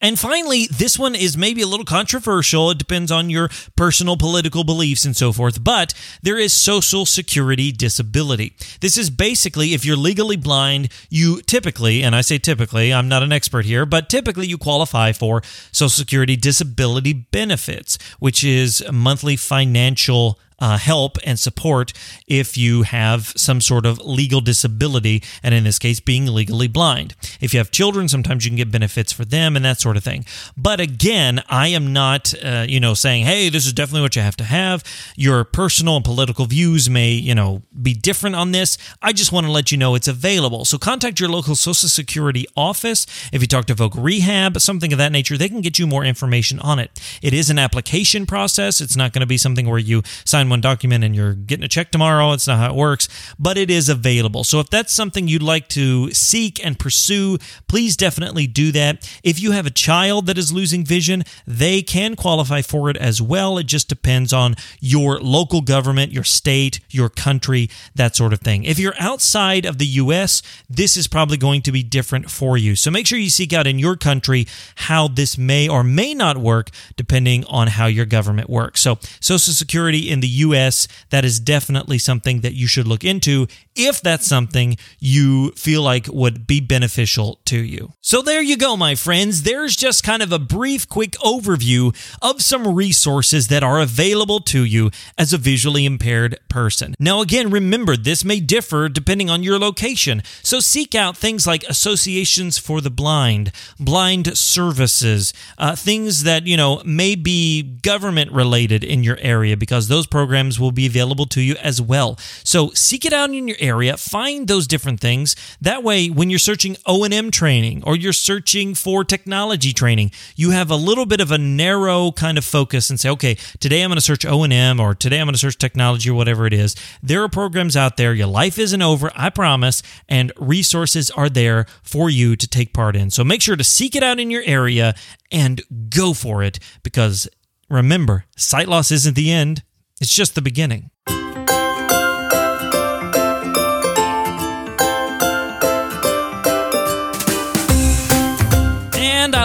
And 0.00 0.18
finally, 0.18 0.66
this 0.66 0.98
one 0.98 1.14
is 1.14 1.36
maybe 1.36 1.60
a 1.60 1.66
little 1.66 1.84
controversial. 1.84 2.70
It 2.70 2.78
depends 2.78 3.12
on 3.12 3.28
your 3.28 3.50
personal 3.76 4.16
political 4.16 4.64
beliefs 4.64 5.04
and 5.04 5.14
so 5.14 5.32
forth, 5.32 5.62
but 5.62 5.92
there 6.22 6.38
is 6.38 6.54
Social 6.54 7.04
Security 7.04 7.70
disability. 7.70 8.56
This 8.80 8.96
is 8.96 9.10
basically 9.10 9.74
if 9.74 9.84
you're 9.84 9.96
legally 9.96 10.36
blind, 10.36 10.90
you 11.10 11.42
typically, 11.42 12.02
and 12.02 12.16
I 12.16 12.22
say 12.22 12.38
typically, 12.38 12.94
I'm 12.94 13.08
not 13.08 13.22
an 13.22 13.32
expert 13.32 13.66
here, 13.66 13.84
but 13.84 14.08
typically 14.08 14.46
you 14.46 14.56
qualify 14.56 15.12
for 15.12 15.42
Social 15.70 15.90
Security 15.90 16.36
disability 16.36 17.12
benefits, 17.12 17.98
which 18.18 18.42
is 18.42 18.82
monthly 18.90 19.36
financial 19.36 20.38
uh, 20.60 20.78
help 20.78 21.16
and 21.24 21.38
support 21.38 21.92
if 22.26 22.56
you 22.56 22.82
have 22.82 23.32
some 23.36 23.60
sort 23.60 23.86
of 23.86 23.98
legal 23.98 24.40
disability, 24.40 25.22
and 25.42 25.54
in 25.54 25.64
this 25.64 25.78
case, 25.78 26.00
being 26.00 26.26
legally 26.26 26.68
blind. 26.68 27.14
If 27.40 27.54
you 27.54 27.58
have 27.58 27.70
children, 27.70 28.08
sometimes 28.08 28.44
you 28.44 28.50
can 28.50 28.56
get 28.56 28.70
benefits 28.70 29.12
for 29.12 29.24
them 29.24 29.56
and 29.56 29.64
that 29.64 29.80
sort 29.80 29.96
of 29.96 30.04
thing. 30.04 30.24
But 30.56 30.80
again, 30.80 31.42
I 31.48 31.68
am 31.68 31.92
not, 31.92 32.34
uh, 32.44 32.66
you 32.68 32.80
know, 32.80 32.94
saying, 32.94 33.24
hey, 33.24 33.48
this 33.48 33.66
is 33.66 33.72
definitely 33.72 34.02
what 34.02 34.16
you 34.16 34.22
have 34.22 34.36
to 34.36 34.44
have. 34.44 34.84
Your 35.16 35.44
personal 35.44 35.96
and 35.96 36.04
political 36.04 36.44
views 36.46 36.90
may, 36.90 37.12
you 37.12 37.34
know, 37.34 37.62
be 37.80 37.94
different 37.94 38.36
on 38.36 38.52
this. 38.52 38.76
I 39.00 39.12
just 39.12 39.32
want 39.32 39.46
to 39.46 39.52
let 39.52 39.72
you 39.72 39.78
know 39.78 39.94
it's 39.94 40.08
available. 40.08 40.64
So 40.64 40.76
contact 40.78 41.20
your 41.20 41.28
local 41.28 41.54
Social 41.54 41.88
Security 41.88 42.46
office. 42.56 43.06
If 43.32 43.40
you 43.40 43.48
talk 43.48 43.64
to 43.66 43.74
Voc 43.74 43.92
Rehab, 43.96 44.60
something 44.60 44.92
of 44.92 44.98
that 44.98 45.12
nature, 45.12 45.38
they 45.38 45.48
can 45.48 45.60
get 45.60 45.78
you 45.78 45.86
more 45.86 46.04
information 46.04 46.58
on 46.60 46.78
it. 46.78 47.00
It 47.22 47.32
is 47.32 47.48
an 47.48 47.58
application 47.58 48.26
process. 48.26 48.80
It's 48.80 48.96
not 48.96 49.12
going 49.12 49.20
to 49.20 49.26
be 49.26 49.38
something 49.38 49.68
where 49.68 49.78
you 49.78 50.02
sign 50.24 50.49
one 50.50 50.60
document 50.60 51.04
and 51.04 51.16
you're 51.16 51.34
getting 51.34 51.64
a 51.64 51.68
check 51.68 51.90
tomorrow. 51.90 52.32
It's 52.32 52.46
not 52.46 52.58
how 52.58 52.70
it 52.70 52.74
works, 52.74 53.08
but 53.38 53.56
it 53.56 53.70
is 53.70 53.88
available. 53.88 54.44
So 54.44 54.60
if 54.60 54.68
that's 54.68 54.92
something 54.92 55.28
you'd 55.28 55.42
like 55.42 55.68
to 55.68 56.10
seek 56.12 56.64
and 56.64 56.78
pursue, 56.78 57.38
please 57.68 57.96
definitely 57.96 58.46
do 58.46 58.72
that. 58.72 59.08
If 59.22 59.40
you 59.40 59.52
have 59.52 59.66
a 59.66 59.70
child 59.70 60.26
that 60.26 60.36
is 60.36 60.52
losing 60.52 60.84
vision, 60.84 61.24
they 61.46 61.82
can 61.82 62.16
qualify 62.16 62.62
for 62.62 62.90
it 62.90 62.96
as 62.96 63.22
well. 63.22 63.56
It 63.58 63.66
just 63.66 63.88
depends 63.88 64.32
on 64.32 64.56
your 64.80 65.20
local 65.20 65.60
government, 65.60 66.12
your 66.12 66.24
state, 66.24 66.80
your 66.90 67.08
country, 67.08 67.70
that 67.94 68.16
sort 68.16 68.32
of 68.32 68.40
thing. 68.40 68.64
If 68.64 68.78
you're 68.78 68.94
outside 68.98 69.64
of 69.64 69.78
the 69.78 69.86
US, 69.86 70.42
this 70.68 70.96
is 70.96 71.06
probably 71.06 71.36
going 71.36 71.62
to 71.62 71.72
be 71.72 71.82
different 71.82 72.30
for 72.30 72.58
you. 72.58 72.76
So 72.76 72.90
make 72.90 73.06
sure 73.06 73.18
you 73.18 73.30
seek 73.30 73.52
out 73.52 73.66
in 73.66 73.78
your 73.78 73.96
country 73.96 74.46
how 74.76 75.08
this 75.08 75.38
may 75.38 75.68
or 75.68 75.84
may 75.84 76.14
not 76.14 76.38
work 76.38 76.70
depending 76.96 77.44
on 77.46 77.68
how 77.68 77.86
your 77.86 78.06
government 78.06 78.50
works. 78.50 78.80
So 78.80 78.98
Social 79.20 79.52
Security 79.52 80.10
in 80.10 80.20
the 80.20 80.28
US, 80.48 80.88
that 81.10 81.24
is 81.24 81.40
definitely 81.40 81.98
something 81.98 82.40
that 82.40 82.54
you 82.54 82.66
should 82.66 82.86
look 82.86 83.04
into 83.04 83.46
if 83.74 84.00
that's 84.00 84.26
something 84.26 84.76
you 84.98 85.52
feel 85.52 85.82
like 85.82 86.06
would 86.08 86.46
be 86.46 86.60
beneficial 86.60 87.40
to 87.46 87.58
you. 87.58 87.92
So 88.00 88.22
there 88.22 88.42
you 88.42 88.56
go, 88.56 88.76
my 88.76 88.94
friends. 88.94 89.42
There's 89.42 89.76
just 89.76 90.02
kind 90.02 90.22
of 90.22 90.32
a 90.32 90.38
brief, 90.38 90.88
quick 90.88 91.12
overview 91.12 91.94
of 92.20 92.42
some 92.42 92.74
resources 92.74 93.48
that 93.48 93.62
are 93.62 93.80
available 93.80 94.40
to 94.40 94.64
you 94.64 94.90
as 95.16 95.32
a 95.32 95.38
visually 95.38 95.84
impaired 95.84 96.38
person. 96.48 96.94
Now, 96.98 97.20
again, 97.20 97.50
remember, 97.50 97.96
this 97.96 98.24
may 98.24 98.40
differ 98.40 98.88
depending 98.88 99.30
on 99.30 99.42
your 99.42 99.58
location. 99.58 100.22
So 100.42 100.60
seek 100.60 100.94
out 100.94 101.16
things 101.16 101.46
like 101.46 101.62
associations 101.64 102.58
for 102.58 102.80
the 102.80 102.90
blind, 102.90 103.52
blind 103.78 104.36
services, 104.36 105.32
uh, 105.58 105.76
things 105.76 106.22
that, 106.24 106.46
you 106.46 106.56
know, 106.56 106.82
may 106.84 107.14
be 107.14 107.62
government 107.62 108.32
related 108.32 108.84
in 108.84 109.04
your 109.04 109.18
area 109.20 109.56
because 109.56 109.88
those 109.88 110.06
programs 110.06 110.29
will 110.58 110.72
be 110.72 110.86
available 110.86 111.26
to 111.26 111.40
you 111.40 111.54
as 111.56 111.80
well. 111.80 112.16
So 112.44 112.70
seek 112.70 113.04
it 113.04 113.12
out 113.12 113.30
in 113.30 113.48
your 113.48 113.56
area, 113.60 113.96
find 113.96 114.48
those 114.48 114.66
different 114.66 115.00
things. 115.00 115.36
That 115.60 115.82
way, 115.82 116.08
when 116.08 116.30
you're 116.30 116.38
searching 116.38 116.76
O&M 116.86 117.30
training 117.30 117.82
or 117.84 117.96
you're 117.96 118.12
searching 118.12 118.74
for 118.74 119.04
technology 119.04 119.72
training, 119.72 120.12
you 120.36 120.50
have 120.50 120.70
a 120.70 120.76
little 120.76 121.06
bit 121.06 121.20
of 121.20 121.30
a 121.30 121.38
narrow 121.38 122.12
kind 122.12 122.38
of 122.38 122.44
focus 122.44 122.90
and 122.90 122.98
say, 122.98 123.10
okay, 123.10 123.36
today 123.58 123.82
I'm 123.82 123.90
going 123.90 123.96
to 123.96 124.00
search 124.00 124.24
O&M 124.24 124.80
or 124.80 124.94
today 124.94 125.20
I'm 125.20 125.26
going 125.26 125.34
to 125.34 125.38
search 125.38 125.58
technology 125.58 126.10
or 126.10 126.14
whatever 126.14 126.46
it 126.46 126.52
is. 126.52 126.74
There 127.02 127.22
are 127.22 127.28
programs 127.28 127.76
out 127.76 127.96
there. 127.96 128.14
Your 128.14 128.26
life 128.26 128.58
isn't 128.58 128.82
over, 128.82 129.10
I 129.14 129.30
promise, 129.30 129.82
and 130.08 130.32
resources 130.38 131.10
are 131.10 131.28
there 131.28 131.66
for 131.82 132.10
you 132.10 132.36
to 132.36 132.46
take 132.46 132.72
part 132.72 132.96
in. 132.96 133.10
So 133.10 133.24
make 133.24 133.42
sure 133.42 133.56
to 133.56 133.64
seek 133.64 133.94
it 133.94 134.02
out 134.02 134.20
in 134.20 134.30
your 134.30 134.42
area 134.44 134.94
and 135.30 135.62
go 135.88 136.12
for 136.12 136.42
it 136.42 136.58
because 136.82 137.28
remember, 137.68 138.24
sight 138.36 138.68
loss 138.68 138.90
isn't 138.90 139.14
the 139.14 139.30
end, 139.30 139.62
it's 140.00 140.14
just 140.14 140.34
the 140.34 140.42
beginning. 140.42 140.90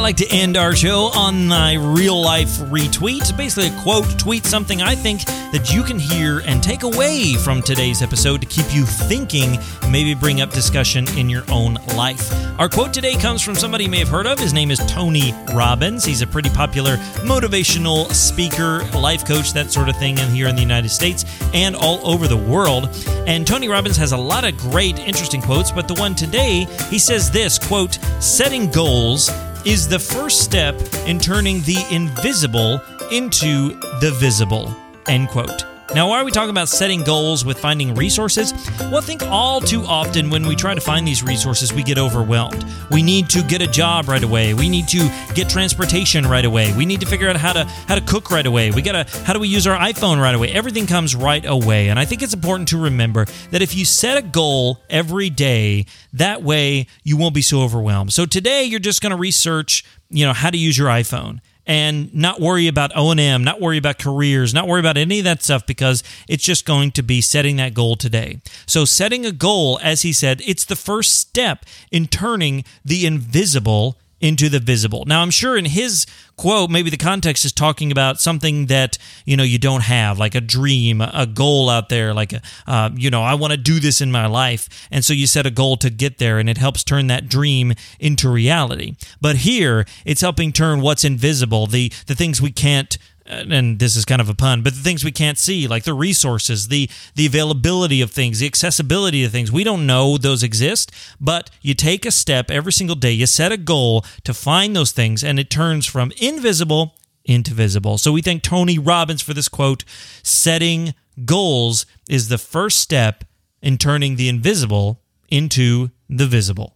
Like 0.06 0.18
to 0.18 0.28
end 0.30 0.56
our 0.56 0.76
show 0.76 1.12
on 1.16 1.48
my 1.48 1.74
real 1.74 2.22
life 2.22 2.50
retweet. 2.70 3.36
Basically, 3.36 3.76
a 3.76 3.82
quote, 3.82 4.20
tweet 4.20 4.46
something 4.46 4.82
I 4.82 4.94
think 4.94 5.26
that 5.26 5.74
you 5.74 5.82
can 5.82 5.98
hear 5.98 6.44
and 6.46 6.62
take 6.62 6.84
away 6.84 7.34
from 7.34 7.62
today's 7.62 8.02
episode 8.04 8.40
to 8.42 8.48
keep 8.48 8.72
you 8.72 8.86
thinking, 8.86 9.58
maybe 9.90 10.14
bring 10.14 10.42
up 10.42 10.52
discussion 10.52 11.08
in 11.18 11.30
your 11.30 11.44
own 11.52 11.74
life. 11.96 12.32
Our 12.60 12.70
quote 12.70 12.94
today 12.94 13.16
comes 13.16 13.42
from 13.42 13.56
somebody 13.56 13.86
you 13.86 13.90
may 13.90 13.98
have 13.98 14.08
heard 14.08 14.28
of. 14.28 14.38
His 14.38 14.54
name 14.54 14.70
is 14.70 14.80
Tony 14.86 15.34
Robbins. 15.54 16.06
He's 16.06 16.22
a 16.22 16.28
pretty 16.28 16.50
popular 16.50 16.98
motivational 17.26 18.12
speaker, 18.12 18.84
life 18.94 19.26
coach, 19.26 19.54
that 19.54 19.72
sort 19.72 19.90
of 19.90 19.98
thing, 19.98 20.18
in 20.20 20.30
here 20.30 20.48
in 20.48 20.56
the 20.56 20.62
United 20.62 20.90
States 20.90 21.26
and 21.54 21.76
all 21.76 22.00
over 22.08 22.28
the 22.28 22.38
world. 22.38 22.90
And 23.26 23.48
Tony 23.48 23.68
Robbins 23.68 23.98
has 23.98 24.12
a 24.12 24.18
lot 24.18 24.46
of 24.46 24.56
great, 24.58 25.00
interesting 25.00 25.42
quotes, 25.42 25.72
but 25.72 25.88
the 25.88 25.96
one 25.96 26.16
today, 26.16 26.68
he 26.90 27.00
says 27.00 27.32
this 27.32 27.58
quote, 27.58 27.96
setting 28.20 28.70
goals 28.70 29.32
is 29.66 29.88
the 29.88 30.00
first 30.00 30.44
step 30.44 30.76
in 31.08 31.20
turning 31.20 31.62
the 31.62 31.86
invisible 31.92 32.80
into 33.12 33.70
the 34.00 34.16
visible. 34.20 34.76
End 35.08 35.30
quote. 35.30 35.75
Now, 35.94 36.10
why 36.10 36.20
are 36.20 36.26
we 36.26 36.32
talking 36.32 36.50
about 36.50 36.68
setting 36.68 37.04
goals 37.04 37.46
with 37.46 37.60
finding 37.60 37.94
resources? 37.94 38.54
Well, 38.80 38.98
I 38.98 39.02
think 39.02 39.22
all 39.24 39.62
too 39.62 39.84
often 39.86 40.30
when 40.30 40.48
we 40.48 40.56
try 40.56 40.74
to 40.74 40.82
find 40.82 41.08
these 41.08 41.24
resources, 41.24 41.72
we 41.72 41.84
get 41.84 41.98
overwhelmed. 41.98 42.66
We 42.92 43.04
need 43.04 43.30
to 43.30 43.44
get 43.44 43.62
a 43.62 43.68
job 43.68 44.10
right 44.10 44.24
away. 44.24 44.54
We 44.54 44.68
need 44.68 44.88
to 44.90 45.10
get 45.36 45.48
transportation 45.48 46.26
right 46.26 46.44
away. 46.44 46.74
We 46.76 46.86
need 46.86 47.02
to 47.02 47.06
figure 47.06 47.30
out 47.30 47.38
how 47.38 47.54
to 47.54 47.66
how 47.88 47.96
to 47.96 48.02
cook 48.02 48.32
right 48.32 48.46
away. 48.46 48.72
We 48.72 48.82
gotta 48.82 49.06
how 49.24 49.34
do 49.34 49.40
we 49.40 49.48
use 49.48 49.68
our 49.68 49.78
iPhone 49.78 50.20
right 50.20 50.36
away? 50.36 50.50
Everything 50.52 50.88
comes 50.88 51.16
right 51.16 51.46
away. 51.46 51.90
And 51.90 52.00
I 52.00 52.06
think 52.06 52.24
it's 52.24 52.34
important 52.34 52.70
to 52.70 52.82
remember 52.82 53.26
that 53.52 53.62
if 53.62 53.76
you 53.76 53.86
set 53.86 54.18
a 54.18 54.22
goal 54.22 54.82
every 54.90 55.30
day, 55.30 55.86
that 56.14 56.42
way 56.42 56.88
you 57.04 57.16
won't 57.16 57.36
be 57.36 57.42
so 57.42 57.62
overwhelmed. 57.62 58.12
So 58.12 58.26
today 58.26 58.64
you're 58.64 58.80
just 58.80 59.02
gonna 59.02 59.18
research, 59.18 59.86
you 60.10 60.26
know, 60.26 60.34
how 60.34 60.50
to 60.50 60.58
use 60.58 60.78
your 60.78 60.88
iPhone 60.88 61.40
and 61.68 62.14
not 62.14 62.40
worry 62.40 62.68
about 62.68 62.92
O&M, 62.96 63.44
not 63.44 63.60
worry 63.60 63.78
about 63.78 64.00
careers, 64.00 64.54
not 64.54 64.68
worry 64.68 64.80
about 64.80 64.98
any 64.98 65.20
of 65.20 65.26
that 65.26 65.44
stuff 65.44 65.66
because 65.66 66.04
it's 66.28 66.44
just 66.44 66.66
going 66.66 66.92
to 66.92 67.02
be 67.02 67.22
setting 67.22 67.56
that 67.58 67.74
goal 67.74 67.96
today. 67.96 68.40
So 68.66 68.86
setting 68.86 69.26
a 69.26 69.32
goal, 69.32 69.80
as 69.82 70.04
he 70.04 70.14
said, 70.14 70.42
it's 70.46 70.66
the 70.66 70.76
first 70.76 71.14
step 71.14 71.66
in 71.92 72.08
turning 72.08 72.64
the 72.84 73.06
invisible 73.06 73.98
into 74.22 74.50
the 74.50 74.60
visible. 74.60 75.04
Now, 75.06 75.22
I'm 75.22 75.32
sure 75.32 75.58
in 75.58 75.66
his 75.66 76.06
quote, 76.38 76.70
maybe 76.70 76.90
the 76.90 76.98
context 76.98 77.46
is 77.46 77.52
talking 77.52 77.92
about 77.92 78.20
something 78.20 78.68
that 78.68 78.98
you 79.26 79.38
know 79.38 79.44
you 79.44 79.58
don't 79.58 79.84
have, 79.84 80.18
like 80.18 80.36
a 80.36 80.42
dream, 80.42 81.02
a 81.02 81.28
goal 81.32 81.70
out 81.70 81.90
there, 81.90 82.14
like 82.14 82.34
a, 82.34 82.42
uh, 82.68 82.90
you 82.96 83.10
know, 83.10 83.24
I 83.24 83.36
want 83.36 83.52
to 83.52 83.58
do 83.58 83.80
this 83.80 84.02
in 84.02 84.12
my 84.12 84.26
life, 84.26 84.88
and 84.92 85.04
so 85.04 85.14
you 85.14 85.28
set 85.28 85.46
a 85.46 85.52
goal 85.52 85.78
to 85.78 85.90
get 85.90 86.18
there, 86.18 86.40
and 86.40 86.50
it 86.50 86.58
helps 86.58 86.84
turn 86.84 87.08
that 87.08 87.28
dream 87.28 87.74
into 88.00 88.30
reality. 88.30 88.96
But 89.22 89.38
here, 89.38 89.86
it's 90.06 90.22
helping 90.22 90.52
turn 90.52 90.82
what's 90.82 91.04
invisible, 91.04 91.68
the 91.68 91.92
the 92.08 92.16
things 92.16 92.42
we 92.42 92.52
can't 92.52 92.98
and 93.26 93.80
this 93.80 93.96
is 93.96 94.06
kind 94.06 94.22
of 94.22 94.30
a 94.30 94.36
pun, 94.36 94.62
but 94.62 94.74
the 94.74 94.82
things 94.82 95.04
we 95.04 95.12
can't 95.12 95.38
see, 95.38 95.68
like 95.68 95.84
the 95.84 95.94
resources, 95.94 96.68
the 96.68 96.90
the 97.16 97.26
availability 97.26 98.02
of 98.02 98.12
things, 98.12 98.40
the 98.40 98.46
accessibility 98.46 99.24
of 99.24 99.32
things, 99.32 99.52
we 99.52 99.64
don't 99.64 99.88
know 99.88 100.18
those 100.18 100.44
exist. 100.44 100.92
But 101.20 101.50
you 101.62 101.74
take 101.74 102.06
a 102.06 102.12
step 102.12 102.52
every 102.52 102.72
single 102.72 102.96
day, 102.96 103.12
you 103.12 103.26
set 103.26 103.52
a 103.52 103.58
goal 103.58 104.06
to 104.24 104.34
find 104.34 104.76
those 104.76 104.92
things, 104.92 105.24
and 105.24 105.40
it 105.40 105.50
turns 105.50 105.86
from 105.86 106.12
invisible 106.18 106.96
into 107.24 107.54
visible. 107.54 107.98
So 107.98 108.12
we 108.12 108.22
thank 108.22 108.44
Tony 108.44 108.78
Robbins 108.78 109.22
for 109.22 109.34
this 109.34 109.50
quote: 109.50 109.84
"Setting 110.22 110.94
goals 111.26 111.86
is 112.08 112.28
the 112.28 112.38
first 112.38 112.80
step 112.80 113.24
in 113.62 113.78
turning 113.78 114.16
the 114.16 114.30
invisible 114.30 115.02
into 115.30 115.90
the 116.08 116.28
visible." 116.28 116.76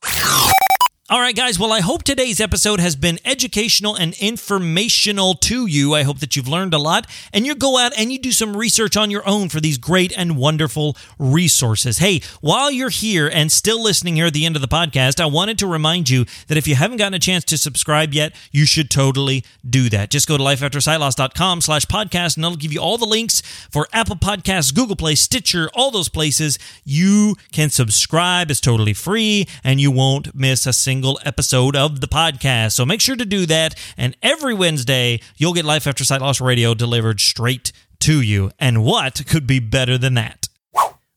All 1.12 1.20
right, 1.20 1.36
guys. 1.36 1.58
Well, 1.58 1.74
I 1.74 1.80
hope 1.80 2.04
today's 2.04 2.40
episode 2.40 2.80
has 2.80 2.96
been 2.96 3.18
educational 3.26 3.96
and 3.96 4.14
informational 4.20 5.34
to 5.34 5.66
you. 5.66 5.96
I 5.96 6.04
hope 6.04 6.20
that 6.20 6.36
you've 6.36 6.48
learned 6.48 6.76
a 6.76 6.78
lot 6.78 7.08
and 7.34 7.48
you 7.48 7.56
go 7.56 7.80
out 7.80 7.94
and 7.98 8.12
you 8.12 8.20
do 8.20 8.32
some 8.32 8.56
research 8.56 8.96
on 8.96 9.10
your 9.10 9.28
own 9.28 9.50
for 9.50 9.60
these 9.60 9.80
great 9.80 10.16
and 10.16 10.38
wonderful 10.38 10.96
resources. 11.18 11.98
Hey, 11.98 12.22
while 12.42 12.70
you're 12.70 12.90
here 12.92 13.28
and 13.28 13.52
still 13.52 13.82
listening 13.82 14.18
here 14.18 14.28
at 14.28 14.34
the 14.34 14.46
end 14.46 14.56
of 14.56 14.62
the 14.62 14.68
podcast, 14.68 15.20
I 15.20 15.26
wanted 15.26 15.58
to 15.58 15.66
remind 15.66 16.12
you 16.12 16.26
that 16.48 16.60
if 16.60 16.68
you 16.68 16.76
haven't 16.76 16.98
gotten 16.98 17.16
a 17.16 17.20
chance 17.20 17.44
to 17.46 17.58
subscribe 17.58 18.14
yet, 18.14 18.36
you 18.52 18.68
should 18.68 18.92
totally 18.92 19.44
do 19.68 19.90
that. 19.90 20.12
Just 20.12 20.28
go 20.28 20.38
to 20.38 20.44
lifeaftersightloss.com 20.44 21.62
slash 21.62 21.86
podcast 21.88 22.36
and 22.38 22.44
that'll 22.44 22.56
give 22.56 22.72
you 22.72 22.82
all 22.82 23.00
the 23.00 23.08
links 23.08 23.42
for 23.72 23.88
Apple 23.94 24.16
Podcasts, 24.16 24.72
Google 24.76 24.96
Play, 24.96 25.16
Stitcher, 25.16 25.72
all 25.74 25.90
those 25.90 26.08
places. 26.08 26.60
You 26.86 27.36
can 27.52 27.72
subscribe. 27.72 28.52
It's 28.52 28.62
totally 28.62 28.94
free 28.94 29.48
and 29.64 29.82
you 29.82 29.90
won't 29.90 30.36
miss 30.36 30.68
a 30.68 30.72
single 30.74 30.99
single 31.00 31.20
episode 31.24 31.78
of 31.78 32.02
the 32.02 32.10
podcast. 32.10 32.74
So 32.74 32.86
make 32.86 33.00
sure 33.00 33.16
to 33.16 33.24
do 33.24 33.46
that. 33.46 33.74
And 33.96 34.18
every 34.22 34.54
Wednesday, 34.54 35.22
you'll 35.38 35.54
get 35.54 35.64
Life 35.64 35.88
After 35.88 36.04
Sight 36.04 36.20
Loss 36.20 36.42
Radio 36.42 36.74
delivered 36.74 37.22
straight 37.22 37.72
to 38.00 38.20
you. 38.20 38.52
And 38.60 38.84
what 38.84 39.26
could 39.26 39.48
be 39.48 39.60
better 39.60 39.98
than 39.98 40.16
that? 40.16 40.49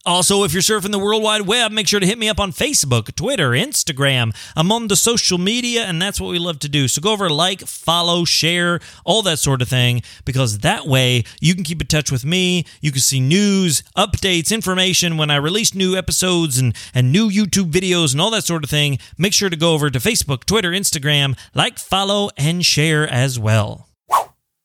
Also, 0.04 0.42
if 0.42 0.52
you're 0.52 0.62
surfing 0.62 0.90
the 0.90 0.98
World 0.98 1.22
Wide 1.22 1.42
Web, 1.42 1.70
make 1.70 1.86
sure 1.86 2.00
to 2.00 2.06
hit 2.06 2.18
me 2.18 2.28
up 2.28 2.40
on 2.40 2.50
Facebook, 2.50 3.14
Twitter, 3.14 3.50
Instagram. 3.50 4.34
I'm 4.56 4.72
on 4.72 4.88
the 4.88 4.96
social 4.96 5.38
media, 5.38 5.84
and 5.84 6.02
that's 6.02 6.20
what 6.20 6.30
we 6.30 6.40
love 6.40 6.58
to 6.60 6.68
do. 6.68 6.88
So 6.88 7.00
go 7.00 7.12
over, 7.12 7.30
like, 7.30 7.60
follow, 7.60 8.24
share, 8.24 8.80
all 9.04 9.22
that 9.22 9.38
sort 9.38 9.62
of 9.62 9.68
thing, 9.68 10.02
because 10.24 10.58
that 10.58 10.88
way 10.88 11.22
you 11.40 11.54
can 11.54 11.62
keep 11.62 11.80
in 11.80 11.86
touch 11.86 12.10
with 12.10 12.24
me. 12.24 12.64
You 12.80 12.90
can 12.90 13.00
see 13.00 13.20
news, 13.20 13.84
updates, 13.96 14.52
information 14.52 15.18
when 15.18 15.30
I 15.30 15.36
release 15.36 15.72
new 15.72 15.96
episodes 15.96 16.58
and, 16.58 16.74
and 16.92 17.12
new 17.12 17.30
YouTube 17.30 17.70
videos 17.70 18.10
and 18.10 18.20
all 18.20 18.30
that 18.32 18.42
sort 18.42 18.64
of 18.64 18.70
thing. 18.70 18.98
Make 19.16 19.32
sure 19.32 19.50
to 19.50 19.56
go 19.56 19.72
over 19.72 19.88
to 19.88 20.00
Facebook, 20.00 20.46
Twitter, 20.46 20.72
Instagram, 20.72 21.38
like, 21.54 21.78
follow, 21.78 22.30
and 22.36 22.66
share 22.66 23.08
as 23.08 23.38
well. 23.38 23.91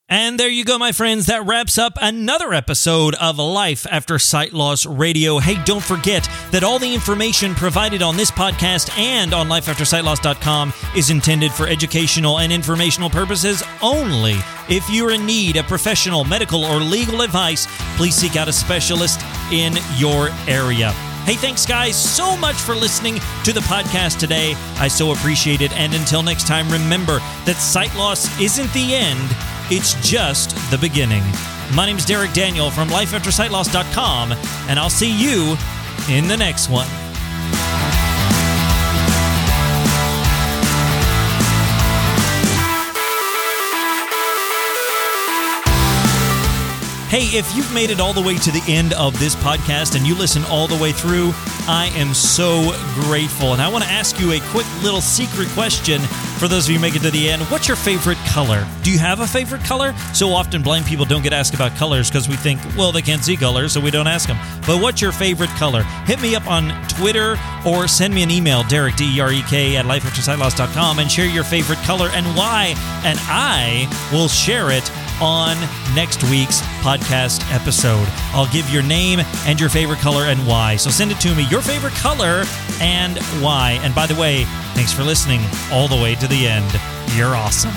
And 0.09 0.39
there 0.39 0.47
you 0.47 0.63
go, 0.63 0.77
my 0.77 0.93
friends. 0.93 1.25
That 1.25 1.45
wraps 1.45 1.77
up 1.77 1.97
another 2.01 2.53
episode 2.53 3.13
of 3.15 3.39
Life 3.39 3.85
After 3.91 4.17
Sight 4.17 4.53
Loss 4.53 4.85
Radio. 4.85 5.39
Hey, 5.39 5.61
don't 5.65 5.83
forget 5.83 6.29
that 6.51 6.63
all 6.63 6.79
the 6.79 6.93
information 6.93 7.53
provided 7.53 8.01
on 8.01 8.15
this 8.15 8.31
podcast 8.31 8.97
and 8.97 9.33
on 9.33 9.49
lifeaftersightloss.com 9.49 10.71
is 10.95 11.09
intended 11.09 11.51
for 11.51 11.67
educational 11.67 12.39
and 12.39 12.53
informational 12.53 13.09
purposes 13.09 13.61
only. 13.81 14.35
If 14.69 14.89
you're 14.89 15.11
in 15.11 15.25
need 15.25 15.57
of 15.57 15.65
professional, 15.65 16.23
medical, 16.23 16.63
or 16.63 16.79
legal 16.79 17.21
advice, 17.21 17.67
please 17.97 18.15
seek 18.15 18.37
out 18.37 18.47
a 18.47 18.53
specialist 18.53 19.19
in 19.51 19.73
your 19.97 20.29
area. 20.47 20.91
Hey, 21.25 21.35
thanks, 21.35 21.65
guys, 21.65 22.01
so 22.01 22.37
much 22.37 22.55
for 22.55 22.75
listening 22.75 23.15
to 23.43 23.51
the 23.51 23.59
podcast 23.59 24.19
today. 24.19 24.53
I 24.77 24.87
so 24.87 25.11
appreciate 25.11 25.59
it. 25.59 25.73
And 25.73 25.93
until 25.93 26.23
next 26.23 26.47
time, 26.47 26.69
remember 26.69 27.19
that 27.43 27.57
sight 27.57 27.93
loss 27.97 28.39
isn't 28.39 28.71
the 28.71 28.95
end 28.95 29.35
it's 29.69 29.93
just 30.07 30.51
the 30.71 30.77
beginning. 30.77 31.23
My 31.73 31.85
name 31.85 31.97
is 31.97 32.05
Derek 32.05 32.33
Daniel 32.33 32.71
from 32.71 32.89
LifeAfterSightLoss.com, 32.89 34.31
and 34.69 34.79
I'll 34.79 34.89
see 34.89 35.11
you 35.11 35.57
in 36.09 36.27
the 36.27 36.37
next 36.37 36.69
one. 36.69 36.87
Hey, 47.09 47.23
if 47.37 47.55
you've 47.55 47.73
made 47.73 47.89
it 47.89 48.01
all 48.01 48.11
the 48.11 48.21
way 48.21 48.35
to 48.35 48.51
the 48.51 48.61
end 48.67 48.91
of 48.91 49.17
this 49.17 49.33
podcast 49.33 49.95
and 49.95 50.05
you 50.05 50.13
listen 50.13 50.43
all 50.49 50.67
the 50.67 50.75
way 50.75 50.91
through, 50.91 51.31
I 51.65 51.89
am 51.95 52.13
so 52.13 52.73
grateful. 52.95 53.53
And 53.53 53.61
I 53.61 53.69
want 53.69 53.85
to 53.85 53.89
ask 53.89 54.19
you 54.19 54.33
a 54.33 54.41
quick 54.51 54.65
little 54.83 54.99
secret 54.99 55.47
question 55.51 56.01
for 56.37 56.49
those 56.49 56.67
of 56.67 56.73
you 56.73 56.81
make 56.81 56.97
it 56.97 57.03
to 57.03 57.09
the 57.09 57.29
end. 57.29 57.43
What's 57.43 57.69
your 57.69 57.77
favorite 57.77 58.17
color? 58.27 58.67
Do 58.83 58.91
you 58.91 58.99
have 58.99 59.21
a 59.21 59.27
favorite 59.27 59.63
color? 59.63 59.93
So 60.13 60.31
often, 60.31 60.61
blind 60.61 60.85
people 60.85 61.05
don't 61.05 61.23
get 61.23 61.31
asked 61.31 61.53
about 61.53 61.77
colors 61.77 62.09
because 62.09 62.27
we 62.27 62.35
think, 62.35 62.59
well, 62.77 62.91
they 62.91 63.01
can't 63.01 63.23
see 63.23 63.37
colors, 63.37 63.71
so 63.71 63.79
we 63.79 63.89
don't 63.89 64.07
ask 64.07 64.27
them. 64.27 64.37
But 64.67 64.81
what's 64.81 65.01
your 65.01 65.13
favorite 65.13 65.49
color? 65.51 65.83
Hit 66.05 66.21
me 66.21 66.35
up 66.35 66.45
on 66.45 66.73
Twitter 66.89 67.37
or 67.65 67.87
send 67.87 68.13
me 68.13 68.21
an 68.21 68.31
email, 68.31 68.63
Derek, 68.63 68.97
D 68.97 69.15
E 69.15 69.21
R 69.21 69.31
E 69.31 69.43
K, 69.43 69.77
at 69.77 69.85
lifeaftersightloss.com, 69.85 70.99
and 70.99 71.09
share 71.09 71.25
your 71.25 71.45
favorite 71.45 71.79
color 71.79 72.09
and 72.11 72.25
why. 72.35 72.75
And 73.05 73.17
I 73.23 73.87
will 74.11 74.27
share 74.27 74.71
it 74.71 74.91
on 75.21 75.57
next 75.95 76.23
week's 76.23 76.61
podcast 76.81 77.41
episode. 77.53 78.07
I'll 78.33 78.51
give 78.51 78.69
your 78.69 78.83
name 78.83 79.19
and 79.45 79.59
your 79.59 79.69
favorite 79.69 79.99
color 79.99 80.23
and 80.23 80.39
why. 80.47 80.75
So 80.75 80.89
send 80.89 81.11
it 81.11 81.19
to 81.21 81.35
me, 81.35 81.47
your 81.49 81.61
favorite 81.61 81.93
color 81.93 82.43
and 82.81 83.17
why. 83.41 83.79
And 83.81 83.93
by 83.93 84.05
the 84.05 84.15
way, 84.15 84.45
thanks 84.73 84.93
for 84.93 85.03
listening 85.03 85.41
all 85.71 85.87
the 85.87 85.95
way 85.95 86.15
to 86.15 86.27
the 86.27 86.47
end. 86.47 86.71
You're 87.15 87.35
awesome. 87.35 87.73